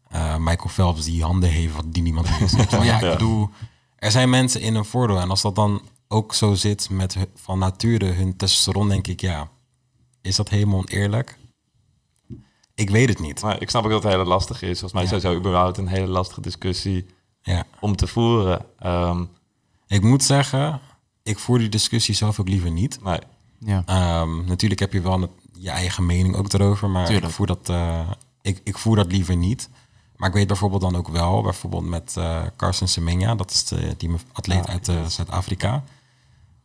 [0.07, 2.71] eh, Michael Phelps die handen heeft wat die niemand heeft.
[2.83, 3.49] Ja, ik bedoel,
[4.01, 5.19] er zijn mensen in een voordeel.
[5.19, 9.21] En als dat dan ook zo zit met hun- van nature hun testosteron, denk ik,
[9.21, 9.49] ja,
[10.21, 11.37] is dat helemaal oneerlijk?
[12.75, 13.41] Ik weet het niet.
[13.41, 14.79] Maar ik snap ook dat het heel lastig is.
[14.79, 15.07] Volgens mij Ja.
[15.07, 17.05] sowieso überhaupt een hele lastige discussie
[17.41, 17.63] Ja.
[17.79, 18.65] om te voeren.
[18.79, 19.23] Ehm,
[19.87, 20.79] Ik moet zeggen,
[21.23, 23.03] ik voer die discussie zelf ook liever niet.
[23.03, 23.19] nee.
[23.59, 23.83] Ja.
[23.85, 27.27] Ehm, natuurlijk heb je wel een- je eigen mening ook erover, maar Tuurlijk.
[27.27, 28.09] ik voer, dat, eh,
[28.41, 29.69] ik, ik voer dat liever niet.
[30.21, 33.93] Maar ik weet bijvoorbeeld dan ook wel, bijvoorbeeld met eh Carson Semenya, dat is de,
[33.97, 35.83] die atleet uit eh, Zuid-Afrika.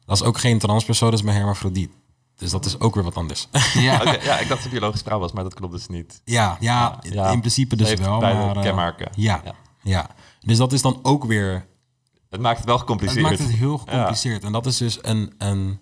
[0.05, 1.91] Dat is ook geen transpersoon, dat is maar hermafrodiet.
[2.37, 3.49] Dus dat is ook weer wat anders.
[3.75, 4.03] Ja.
[4.05, 6.21] Ja, ik dacht dat het biologisch vrouw was, maar dat klopt dus niet.
[6.25, 8.21] ja, ja, Ja, in principe dus wel.
[8.21, 9.09] Maar, eh, kenmerken.
[9.15, 9.55] Ja, Ja.
[9.83, 10.11] ja.
[10.41, 11.67] dus dat is dan ook weer
[12.31, 13.23] Het maakt het wel Het gecompliceerd.
[13.23, 14.45] maakt het heel gecompliceerd.
[14.45, 15.81] En dat is dus een, een,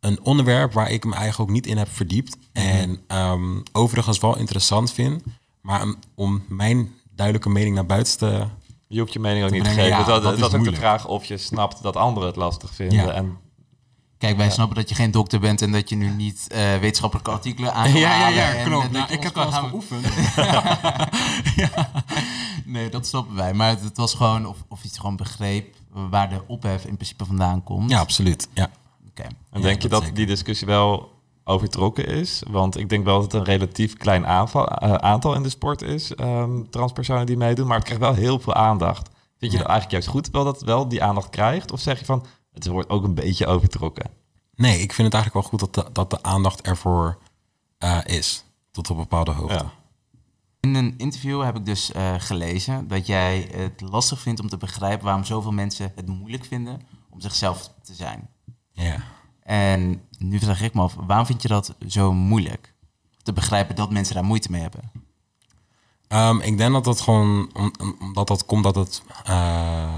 [0.00, 2.36] een onderwerp waar ik me eigenlijk ook niet in heb verdiept.
[2.52, 5.22] En ehm, overigens wel interessant vind.
[5.60, 8.44] Maar om mijn duidelijke mening naar buiten te...
[8.88, 9.84] Je hoeft je mening ook niet te geven.
[9.88, 12.74] ja, dat, dat dat, is ook de vraag of je snapt dat anderen het lastig
[12.74, 12.98] vinden.
[13.06, 13.12] Ja.
[13.12, 13.38] En
[14.18, 17.30] Kijk, wij snappen dat je geen dokter bent en dat je nu niet eh, wetenschappelijke
[17.30, 18.90] artikelen aan Ja, ja, ja, en, klopt.
[18.90, 20.06] Nou, je ik heb wel eens gaan- geoefend.
[22.64, 23.52] Nee, dat snappen wij.
[23.54, 25.74] Maar het, het was gewoon of, of iets gewoon begreep
[26.10, 27.90] waar de ophef in principe vandaan komt.
[27.90, 28.48] Ja, absoluut.
[28.54, 28.70] Ja.
[29.08, 29.22] Oké.
[29.22, 30.14] En Ja, denk je dat dat zeker.
[30.16, 31.10] die discussie wel
[31.50, 32.42] overtrokken is?
[32.50, 35.82] Want ik denk wel dat het een relatief klein aanval, eh, aantal in de sport
[35.82, 39.08] is, ehm, transpersonen die meedoen, maar het krijgt wel heel veel aandacht.
[39.38, 39.62] Vind je Ja.
[39.64, 41.72] dat eigenlijk juist goed wel dat het wel die aandacht krijgt?
[41.72, 44.10] Of zeg je van, het wordt ook een beetje overtrokken?
[44.54, 47.18] Nee, ik vind het eigenlijk wel goed dat de, dat de aandacht ervoor
[47.78, 48.44] eh, is.
[48.70, 49.54] Tot op een bepaalde hoogte.
[49.54, 49.70] Ja.
[50.60, 54.56] In een interview heb ik dus eh, gelezen dat jij het lastig vindt om te
[54.56, 58.28] begrijpen waarom zoveel mensen het moeilijk vinden om zichzelf te zijn.
[58.72, 58.96] Ja.
[59.50, 62.74] En nu vraag ik me af, waarom vind je dat zo moeilijk?
[63.22, 64.90] Te begrijpen dat mensen daar moeite mee hebben.
[66.08, 69.94] Ehm, ik denk dat dat gewoon, om- om- omdat dat komt dat het eh,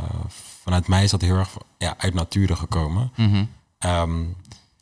[0.62, 3.12] vanuit mij is dat heel erg ja, uit nature gekomen.
[3.78, 4.24] Ehm,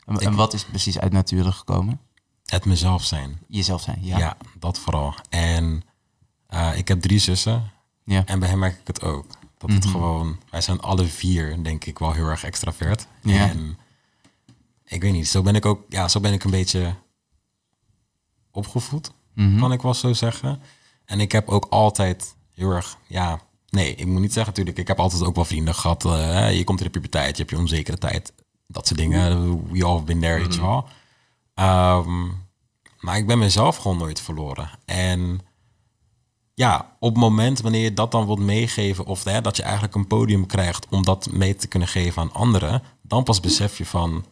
[0.07, 2.01] En, Ik- en wat is precies uit nature gekomen?
[2.45, 3.39] het mezelf zijn.
[3.49, 4.19] Jezelf zijn, ja.
[4.19, 5.15] Ja, dat vooral.
[5.29, 5.83] En
[6.47, 7.71] eh, ik heb drie zussen.
[8.05, 8.25] Ja.
[8.27, 9.27] En bij hem merk ik het ook.
[9.59, 10.39] Dat het gewoon...
[10.51, 13.07] Wij zijn alle vier, denk ik, wel heel erg extravert.
[13.23, 13.49] Ja.
[13.49, 13.79] En
[14.91, 15.85] ik weet niet, zo ben ik ook...
[15.89, 16.95] Ja, zo ben ik een beetje
[18.51, 19.59] opgevoed, Mhm.
[19.59, 20.61] kan ik wel zo zeggen.
[21.05, 22.97] En ik heb ook altijd heel erg...
[23.07, 24.79] Ja, nee, ik moet niet zeggen natuurlijk.
[24.79, 26.05] Ik heb altijd ook wel vrienden gehad.
[26.05, 28.33] eh, je komt in de puberteit, je hebt je onzekere tijd.
[28.67, 29.73] Dat soort dingen.
[29.73, 30.89] We all been there, weet je wel.
[31.55, 32.29] Ehm,
[33.01, 34.71] Maar ik ben mezelf gewoon nooit verloren.
[34.85, 35.41] En
[36.55, 39.95] ja, op het moment wanneer je dat dan wilt meegeven, of hè, dat je eigenlijk
[39.95, 43.87] een podium krijgt om dat mee te kunnen geven aan anderen, dan pas besef je
[43.87, 44.25] van,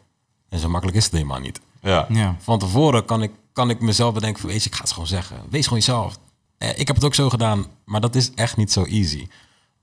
[0.48, 1.60] en zo makkelijk is het helemaal niet.
[1.80, 2.06] Ja.
[2.08, 2.36] Ja.
[2.38, 5.06] Van tevoren kan ik, kan ik mezelf bedenken van, weet je, ik ga het gewoon
[5.06, 5.42] zeggen.
[5.50, 6.18] Wees gewoon jezelf.
[6.58, 9.26] Eh, ik heb het ook zo gedaan, maar dat is echt niet zo easy.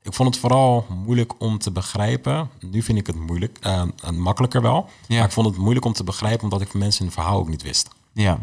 [0.06, 2.49] Ik vond het vooral moeilijk om te begrijpen.
[2.60, 4.89] Nu vind ik het moeilijk, eh, eh, makkelijker wel.
[5.08, 5.15] Ja.
[5.15, 7.47] Maar ik vond het moeilijk om te begrijpen, omdat ik van mensen hun verhaal ook
[7.47, 7.89] niet wist.
[8.13, 8.39] Ja.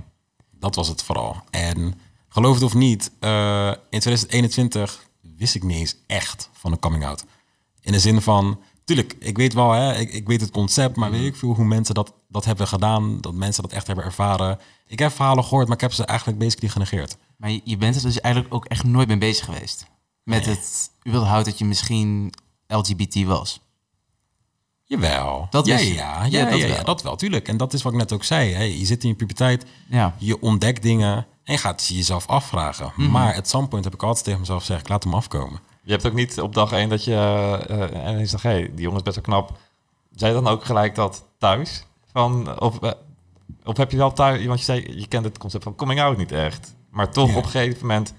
[0.51, 1.37] Dat was het vooral.
[1.51, 5.07] En geloof het of niet, eh, in 2021
[5.37, 7.25] wist ik niet eens echt van een coming out.
[7.81, 11.11] In de zin van, tuurlijk, ik weet wel, hè, ik, ik weet het concept, maar
[11.11, 14.59] weet ik veel hoe mensen dat, dat hebben gedaan, dat mensen dat echt hebben ervaren.
[14.87, 17.17] Ik heb verhalen gehoord, maar ik heb ze eigenlijk basically genegeerd.
[17.37, 19.87] Maar je, je bent er dus eigenlijk ook echt nooit mee bezig geweest.
[20.23, 22.33] Met het überhaupt dat je misschien
[22.67, 23.61] LGBT was.
[24.85, 25.47] Jawel.
[25.51, 26.85] Dat ja, ja, ja, Ja, ja, dat ja, wel.
[26.85, 27.49] dat wel, tuurlijk.
[27.49, 28.53] En dat is wat ik net ook zei.
[28.53, 28.63] Hè.
[28.63, 30.15] Je zit in je puberteit, Ja.
[30.19, 32.93] je ontdekt dingen en je gaat je jezelf afvragen.
[32.97, 33.11] Mhm.
[33.11, 35.61] Maar at some point heb ik altijd tegen mezelf gezegd, laat hem afkomen.
[35.85, 37.15] Je hebt ook niet op dag één dat je
[37.69, 39.59] eh en je zegt, hé, hey, die jongen is best wel knap.
[40.15, 41.87] Zei je dan ook gelijk dat thuis?
[42.13, 42.91] Van, of, eh,
[43.65, 46.17] of heb je wel thuis, want je zei, je kent het concept van coming out
[46.17, 46.75] niet echt.
[46.91, 47.37] Maar toch Ja.
[47.37, 48.15] op een gegeven moment,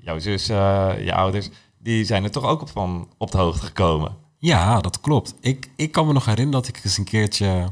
[0.00, 1.48] jouw zus, eh, je ouders,
[1.78, 4.16] die zijn er toch ook op, van, op de hoogte gekomen.
[4.38, 5.34] Ja, dat klopt.
[5.40, 7.68] Ik, ik kan me nog herinneren dat ik eens een keertje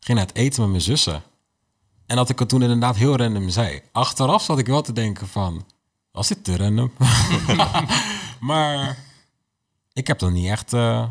[0.00, 1.22] ging uit eten met mijn zussen.
[2.06, 3.80] En dat ik het toen inderdaad heel random zei.
[3.92, 5.64] Achteraf zat ik wel te denken van,
[6.12, 6.92] was dit te random?
[8.40, 8.98] maar
[9.92, 11.08] ik heb er niet echt eh,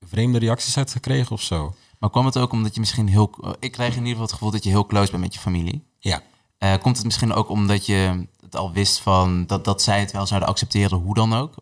[0.00, 1.74] vreemde reacties uit gekregen of zo.
[1.98, 3.56] Maar kwam het ook omdat je misschien heel...
[3.60, 5.84] Ik krijg in ieder geval het gevoel dat je heel close bent met je familie.
[5.98, 6.22] Ja,
[6.58, 10.12] Eh, komt het misschien ook omdat je het al wist van dat, dat zij het
[10.12, 11.54] wel zouden accepteren, hoe dan ook?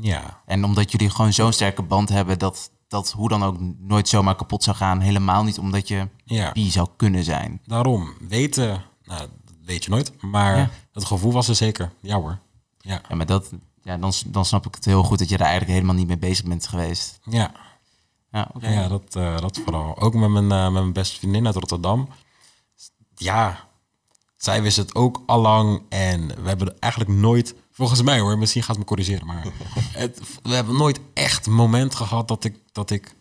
[0.00, 4.08] ja, En omdat jullie gewoon zo'n sterke band hebben dat dat hoe dan ook nooit
[4.08, 5.00] zomaar kapot zou gaan.
[5.00, 6.52] Helemaal niet omdat je ja.
[6.52, 7.60] wie zou kunnen zijn.
[7.64, 10.22] Daarom, weten, nou, dat weet je nooit.
[10.22, 10.70] Maar Ja.
[10.92, 11.92] het gevoel was er zeker.
[12.00, 12.38] Ja hoor.
[12.78, 13.50] Ja, Ja, maar dat,
[13.88, 16.18] ja, dan, dan snap ik het heel goed dat je daar eigenlijk helemaal niet mee
[16.30, 17.18] bezig bent geweest.
[17.24, 17.52] ja.
[18.30, 18.68] Ja, oké.
[18.68, 20.00] Ja, ja dat, eh, dat vooral.
[20.00, 22.08] Ook met mijn, eh, met mijn beste vriendin uit Rotterdam.
[23.14, 23.68] Ja,
[24.36, 25.82] zij wist het ook allang.
[25.88, 29.46] En we hebben eigenlijk nooit, volgens mij hoor, misschien gaat het me corrigeren, maar
[29.92, 33.14] het, we hebben nooit echt moment gehad dat ik, dat ik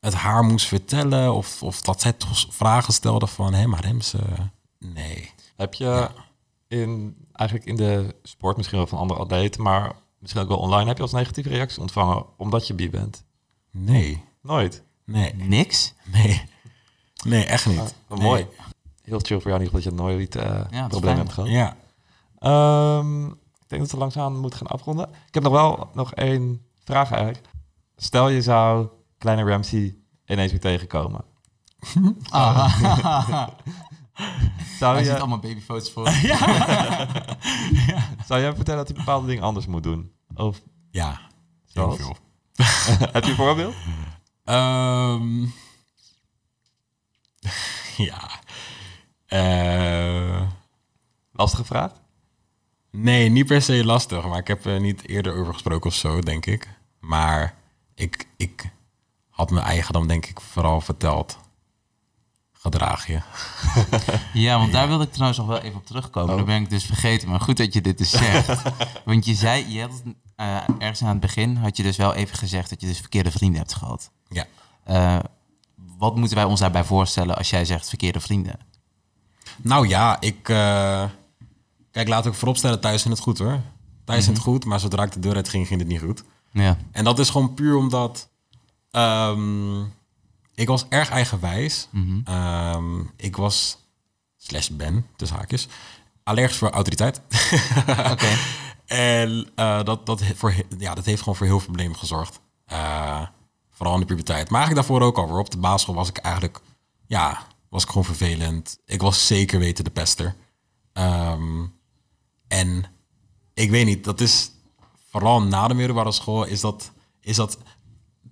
[0.00, 1.34] het haar moest vertellen.
[1.34, 4.14] Of, of dat zij toch vragen stelde van, hé, maar Rems,
[4.78, 5.30] nee.
[5.56, 6.10] Heb je
[6.68, 10.86] in, eigenlijk in de sport, misschien wel van andere atleten, maar misschien ook wel online,
[10.86, 13.24] heb je als negatieve reacties ontvangen omdat je bi bent?
[13.70, 14.82] Nee, Nooit.
[15.04, 15.94] nee, Niks?
[16.04, 16.42] nee.
[17.24, 17.94] Nee, echt niet.
[18.08, 18.20] Nee.
[18.20, 18.46] Mooi.
[19.02, 21.16] Heel chill voor jou in ieder geval dat je nooit eh is problemen fijn.
[21.16, 21.50] hebt gehad.
[21.50, 21.76] Ja,
[22.38, 25.08] Ehm, ik denk dat we langzaam moeten gaan afronden.
[25.26, 27.44] Ik heb nog wel nog één vraag eigenlijk.
[27.96, 31.24] Stel je zou kleine Ramsey ineens weer tegenkomen.
[32.30, 32.78] Ah.
[34.78, 36.08] Zou Hij ziet je, allemaal babyfoto's voor.
[38.28, 40.12] zou jij vertellen dat hij bepaalde dingen anders moet doen?
[40.34, 41.20] Of ja.
[41.72, 42.16] Heel veel.
[43.12, 43.74] heb je een voorbeeld?
[44.44, 45.46] Ehm,
[47.96, 48.30] ja.
[49.26, 50.42] Eh,
[51.32, 51.92] Lastige vraag?
[52.90, 54.26] nee, niet per se lastig.
[54.26, 56.68] Maar ik heb er niet eerder over gesproken of zo, denk ik.
[57.00, 57.54] Maar
[57.94, 58.70] ik, ik
[59.28, 61.38] had mijn eigen dan denk ik vooral verteld.
[62.62, 63.20] Gedraag je.
[64.32, 66.36] Ja, want daar wilde ik trouwens nog wel even op terugkomen.
[66.36, 67.28] Dat ben ik dus vergeten.
[67.28, 68.62] Maar goed dat je dit dus zegt.
[69.04, 70.02] want je zei, je had
[70.36, 73.30] eh, ergens aan het begin had je dus wel even gezegd dat je dus verkeerde
[73.30, 74.10] vrienden hebt gehad.
[74.28, 74.46] Ja.
[74.84, 75.18] Eh,
[75.98, 78.58] wat moeten wij ons daarbij voorstellen als jij zegt verkeerde vrienden?
[79.56, 80.48] Nou ja, ik...
[80.48, 81.04] eh,
[81.90, 83.60] kijk, laat ik vooropstellen, thuis ging het goed hoor.
[84.04, 86.24] Thuis ging het goed, maar zodra ik de deur uit ging, ging het niet goed.
[86.52, 86.76] Ja.
[86.92, 88.28] En dat is gewoon puur omdat
[88.90, 89.82] ehm,
[90.60, 91.88] ik was erg eigenwijs.
[92.24, 93.78] Ehm, ik was,
[94.36, 95.68] slash ben, tussen haakjes,
[96.22, 97.20] allergisch voor autoriteit.
[98.86, 102.40] En eh, dat, dat, voor, ja, dat heeft gewoon voor heel veel problemen gezorgd.
[102.66, 103.22] Eh,
[103.70, 104.50] vooral in de puberteit.
[104.50, 105.28] Maar eigenlijk daarvoor ook al.
[105.28, 105.38] hoor.
[105.38, 106.60] Op de basisschool was ik eigenlijk,
[107.06, 108.78] ja, was ik gewoon vervelend.
[108.84, 110.34] Ik was zeker weten de pester.
[110.92, 111.66] Ehm,
[112.48, 112.84] en
[113.54, 114.50] ik weet niet, dat is
[115.10, 117.58] vooral na de middelbare school is dat, is dat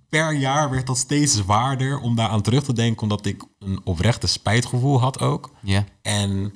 [0.08, 4.26] per jaar werd dat steeds zwaarder om daaraan terug te denken, omdat ik een oprechte
[4.26, 5.50] spijtgevoel had ook.
[5.62, 5.84] Ja.
[6.02, 6.54] En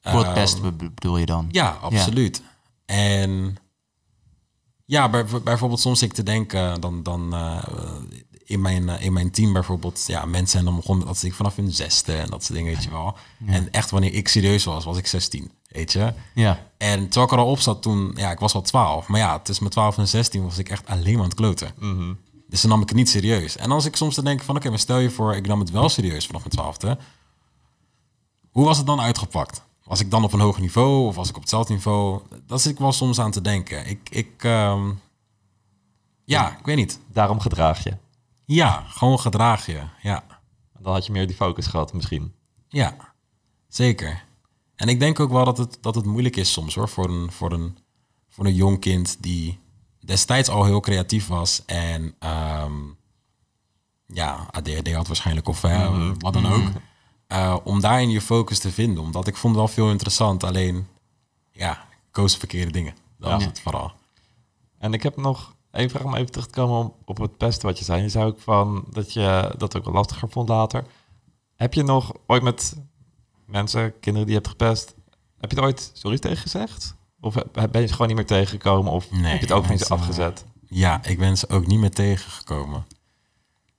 [0.00, 1.48] Voor het ehm, beste be- bedoel je dan?
[1.50, 2.42] ja, absoluut.
[2.86, 3.56] En
[4.84, 7.64] ja, bij, bijvoorbeeld soms ik te denken, dan, dan eh,
[8.44, 11.56] in, mijn, eh, in mijn team bijvoorbeeld, ja, mensen zijn dan begonnen dat ik vanaf
[11.56, 13.16] hun zesde en dat soort dingen, weet je wel.
[13.46, 16.12] En echt wanneer ik serieus was, was ik 16, weet je.
[16.34, 16.66] Ja.
[16.78, 19.06] En terwijl ik er al op zat toen, ja, ik was al 12.
[19.08, 21.72] Maar ja, tussen mijn 12 en 16 was ik echt alleen maar aan het kloten.
[22.50, 23.56] Dus dan nam ik het niet serieus.
[23.56, 25.70] En als ik soms te denken van, oké, maar stel je voor, ik nam het
[25.70, 26.98] wel serieus vanaf mijn twaalfde.
[28.50, 29.62] hoe was het dan uitgepakt?
[29.84, 32.22] Was ik dan op een hoog niveau of was ik op hetzelfde niveau?
[32.46, 33.86] Dat zit ik wel soms aan te denken.
[33.86, 34.90] Ik, ik ehm,
[36.24, 37.00] ja, ik weet niet.
[37.12, 37.96] Daarom gedraag je.
[38.44, 39.82] Ja, gewoon gedraag je.
[40.02, 40.24] Ja,
[40.78, 42.32] Dan had je meer die focus gehad misschien.
[42.68, 42.96] ja,
[43.68, 44.24] zeker.
[44.76, 47.32] En ik denk ook wel dat het, dat het moeilijk is soms hoor, voor een,
[47.32, 47.78] voor, een,
[48.28, 49.58] voor een jong kind die
[50.00, 52.74] destijds al heel creatief was en ehm,
[54.06, 56.68] ja, ADHD had waarschijnlijk of eh, wat dan ook.
[57.26, 59.02] Eh, om daarin je focus te vinden.
[59.02, 60.44] Omdat ik vond het wel veel interessant.
[60.44, 60.86] Alleen,
[61.50, 62.94] ja, ik koos de verkeerde dingen.
[63.18, 63.48] Dat was Ja.
[63.48, 63.92] het vooral.
[64.78, 67.68] En ik heb nog één vraag om even terug te komen op, op het pesten
[67.68, 68.02] wat je zei.
[68.02, 70.84] Je zei ook van dat je dat ook wel lastiger vond later.
[71.56, 72.76] Heb je nog ooit met
[73.46, 74.94] mensen, kinderen die je hebt gepest,
[75.38, 76.94] heb je er ooit sorry tegen gezegd?
[77.20, 78.92] Of heb- ben je ze gewoon niet meer tegengekomen?
[78.92, 80.44] Of Nee, heb je het ook mensen- afgezet?
[80.68, 82.86] Ja, ik ben ze ook niet meer tegengekomen.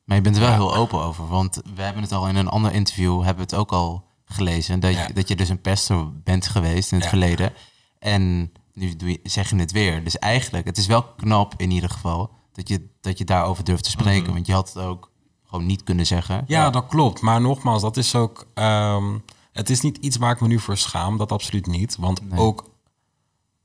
[0.04, 1.28] Maar je bent er wel heel open over.
[1.28, 4.80] Want we hebben het al in een ander interview, hebben we het ook al gelezen.
[4.80, 5.08] Dat, Ja.
[5.08, 7.10] je, dat je dus een pester bent geweest in het Ja.
[7.10, 7.54] verleden.
[8.00, 10.04] En nu doe je, zeg je het weer.
[10.04, 13.84] Dus eigenlijk, het is wel knap in ieder geval dat je, dat je daarover durft
[13.84, 14.34] te spreken.
[14.34, 15.12] Want je had het ook
[15.46, 16.44] gewoon niet kunnen zeggen.
[16.48, 17.22] Ja, dat klopt.
[17.22, 18.48] Maar nogmaals, dat is ook.
[18.54, 19.18] ehm,
[19.52, 21.18] het is niet iets waar ik me nu voor schaam.
[21.18, 21.96] Dat absoluut niet.
[22.00, 22.70] Want ook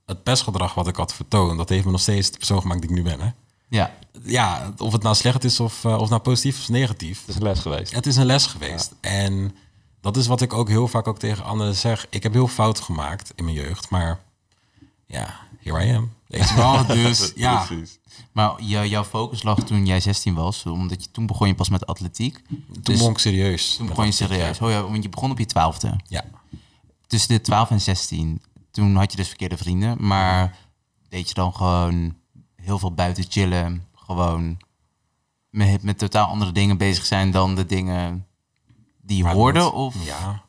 [0.07, 2.91] het pestgedrag wat ik had vertoond, dat heeft me nog steeds de persoon gemaakt die
[2.91, 3.21] ik nu ben.
[3.21, 3.31] Hè?
[3.69, 3.95] Ja,
[4.25, 7.21] Ja, of het nou slecht is of, eh, of nou positief of negatief.
[7.21, 7.95] Het is een les geweest.
[7.95, 8.95] Het is een les geweest.
[9.01, 9.55] En
[10.01, 12.07] dat is wat ik ook heel vaak ook tegen anderen zeg.
[12.11, 14.21] Ik heb heel fout gemaakt in mijn jeugd, maar
[15.07, 16.13] ja, here I am.
[16.27, 16.87] Weet je wel?
[17.03, 17.99] Dus ja, Precies.
[18.33, 20.67] maar jou- jouw focus lag toen jij 16 was.
[20.67, 22.43] Omdat je, toen begon je pas met atletiek.
[22.49, 23.77] toen Dus begon ik serieus.
[23.77, 24.61] Toen begon je serieus.
[24.61, 25.97] Oh ja, want je begon op je twaalfde.
[26.07, 26.25] Ja.
[27.07, 28.43] tussen de 12 en 16,
[28.77, 30.07] toen had je dus verkeerde vrienden.
[30.07, 30.57] Maar
[31.09, 32.15] deed je dan gewoon
[32.57, 33.85] heel veel buiten chillen.
[33.95, 34.57] Gewoon
[35.51, 38.27] met, met totaal andere dingen bezig zijn dan de dingen
[39.03, 39.73] die je hoorde?
[39.73, 40.43] Of, Ja,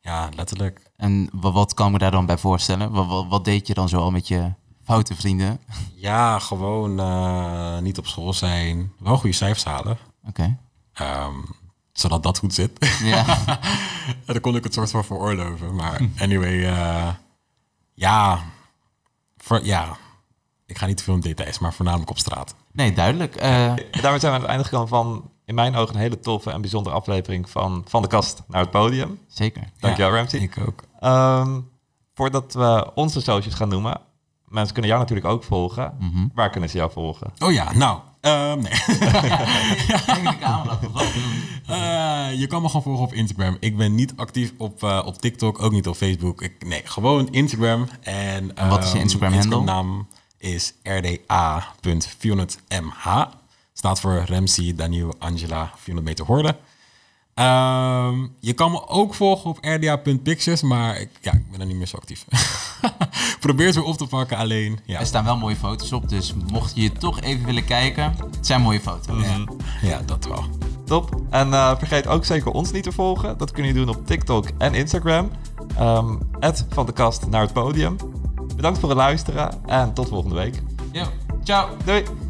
[0.00, 0.90] ja, letterlijk.
[0.96, 2.90] En wa- wat kan ik me daar dan bij voorstellen?
[2.90, 4.52] Wat, wat, wat deed je dan zo al met je
[4.84, 5.60] foute vrienden?
[5.94, 8.92] Ja, gewoon eh, niet op school zijn.
[8.98, 9.98] Wel goede cijfers halen.
[10.28, 10.58] Oké.
[10.92, 11.34] Ehm,
[11.92, 12.98] zodat dat goed zit.
[13.02, 13.24] Ja.
[14.26, 15.74] En dan kon ik het soort van veroorloven.
[15.74, 17.08] Maar anyway, eh,
[18.00, 18.40] ja,
[19.36, 19.96] voor, ja,
[20.66, 22.54] ik ga niet te veel in details, maar voornamelijk op straat.
[22.72, 23.36] Nee, duidelijk.
[23.36, 23.50] Eh,
[24.02, 26.60] Daarmee zijn we aan het einde gekomen van, in mijn ogen, een hele toffe en
[26.60, 29.18] bijzondere aflevering van Van de Kast naar het Podium.
[29.28, 29.62] zeker.
[29.78, 30.40] Dankjewel, Ja, Ramsey.
[30.40, 30.82] Ik ook.
[31.00, 31.60] Ehm,
[32.14, 34.00] voordat we onze socials gaan noemen,
[34.48, 35.94] mensen kunnen jou natuurlijk ook volgen.
[36.34, 37.32] Waar kunnen ze jou volgen?
[37.38, 38.72] Oh ja, nou, ehm, nee.
[40.24, 40.78] de camera.
[41.70, 43.56] Eh, je kan me gewoon volgen op Instagram.
[43.60, 46.42] Ik ben niet actief op, eh, op TikTok, ook niet op Facebook.
[46.42, 47.88] Ik, nee, gewoon Instagram.
[48.02, 49.60] En, En wat is je ehm, Instagram-handle?
[49.62, 50.08] naam
[50.38, 53.28] is rda.400mh.
[53.72, 56.56] Staat voor Ramsey, Daniel, Angela, 400 meter horde.
[57.34, 61.76] Ehm, je kan me ook volgen op rda.pictures, maar ik, ja, ik ben er niet
[61.76, 62.24] meer zo actief.
[63.40, 64.78] Probeer het weer op te pakken, alleen.
[64.84, 68.46] Ja, Er staan wel mooie foto's op, dus mocht je toch even willen kijken, het
[68.46, 69.26] zijn mooie foto's.
[69.82, 70.44] ja dat wel.
[70.90, 71.20] Top.
[71.30, 73.38] En eh, vergeet ook zeker ons niet te volgen.
[73.38, 75.30] Dat kun je doen op TikTok en Instagram.
[75.78, 76.16] Ehm
[76.68, 77.96] van de kast naar het podium.
[78.56, 80.62] Bedankt voor het luisteren en tot volgende week.
[80.92, 81.04] Yo,
[81.42, 81.68] ciao.
[81.84, 82.29] Doei!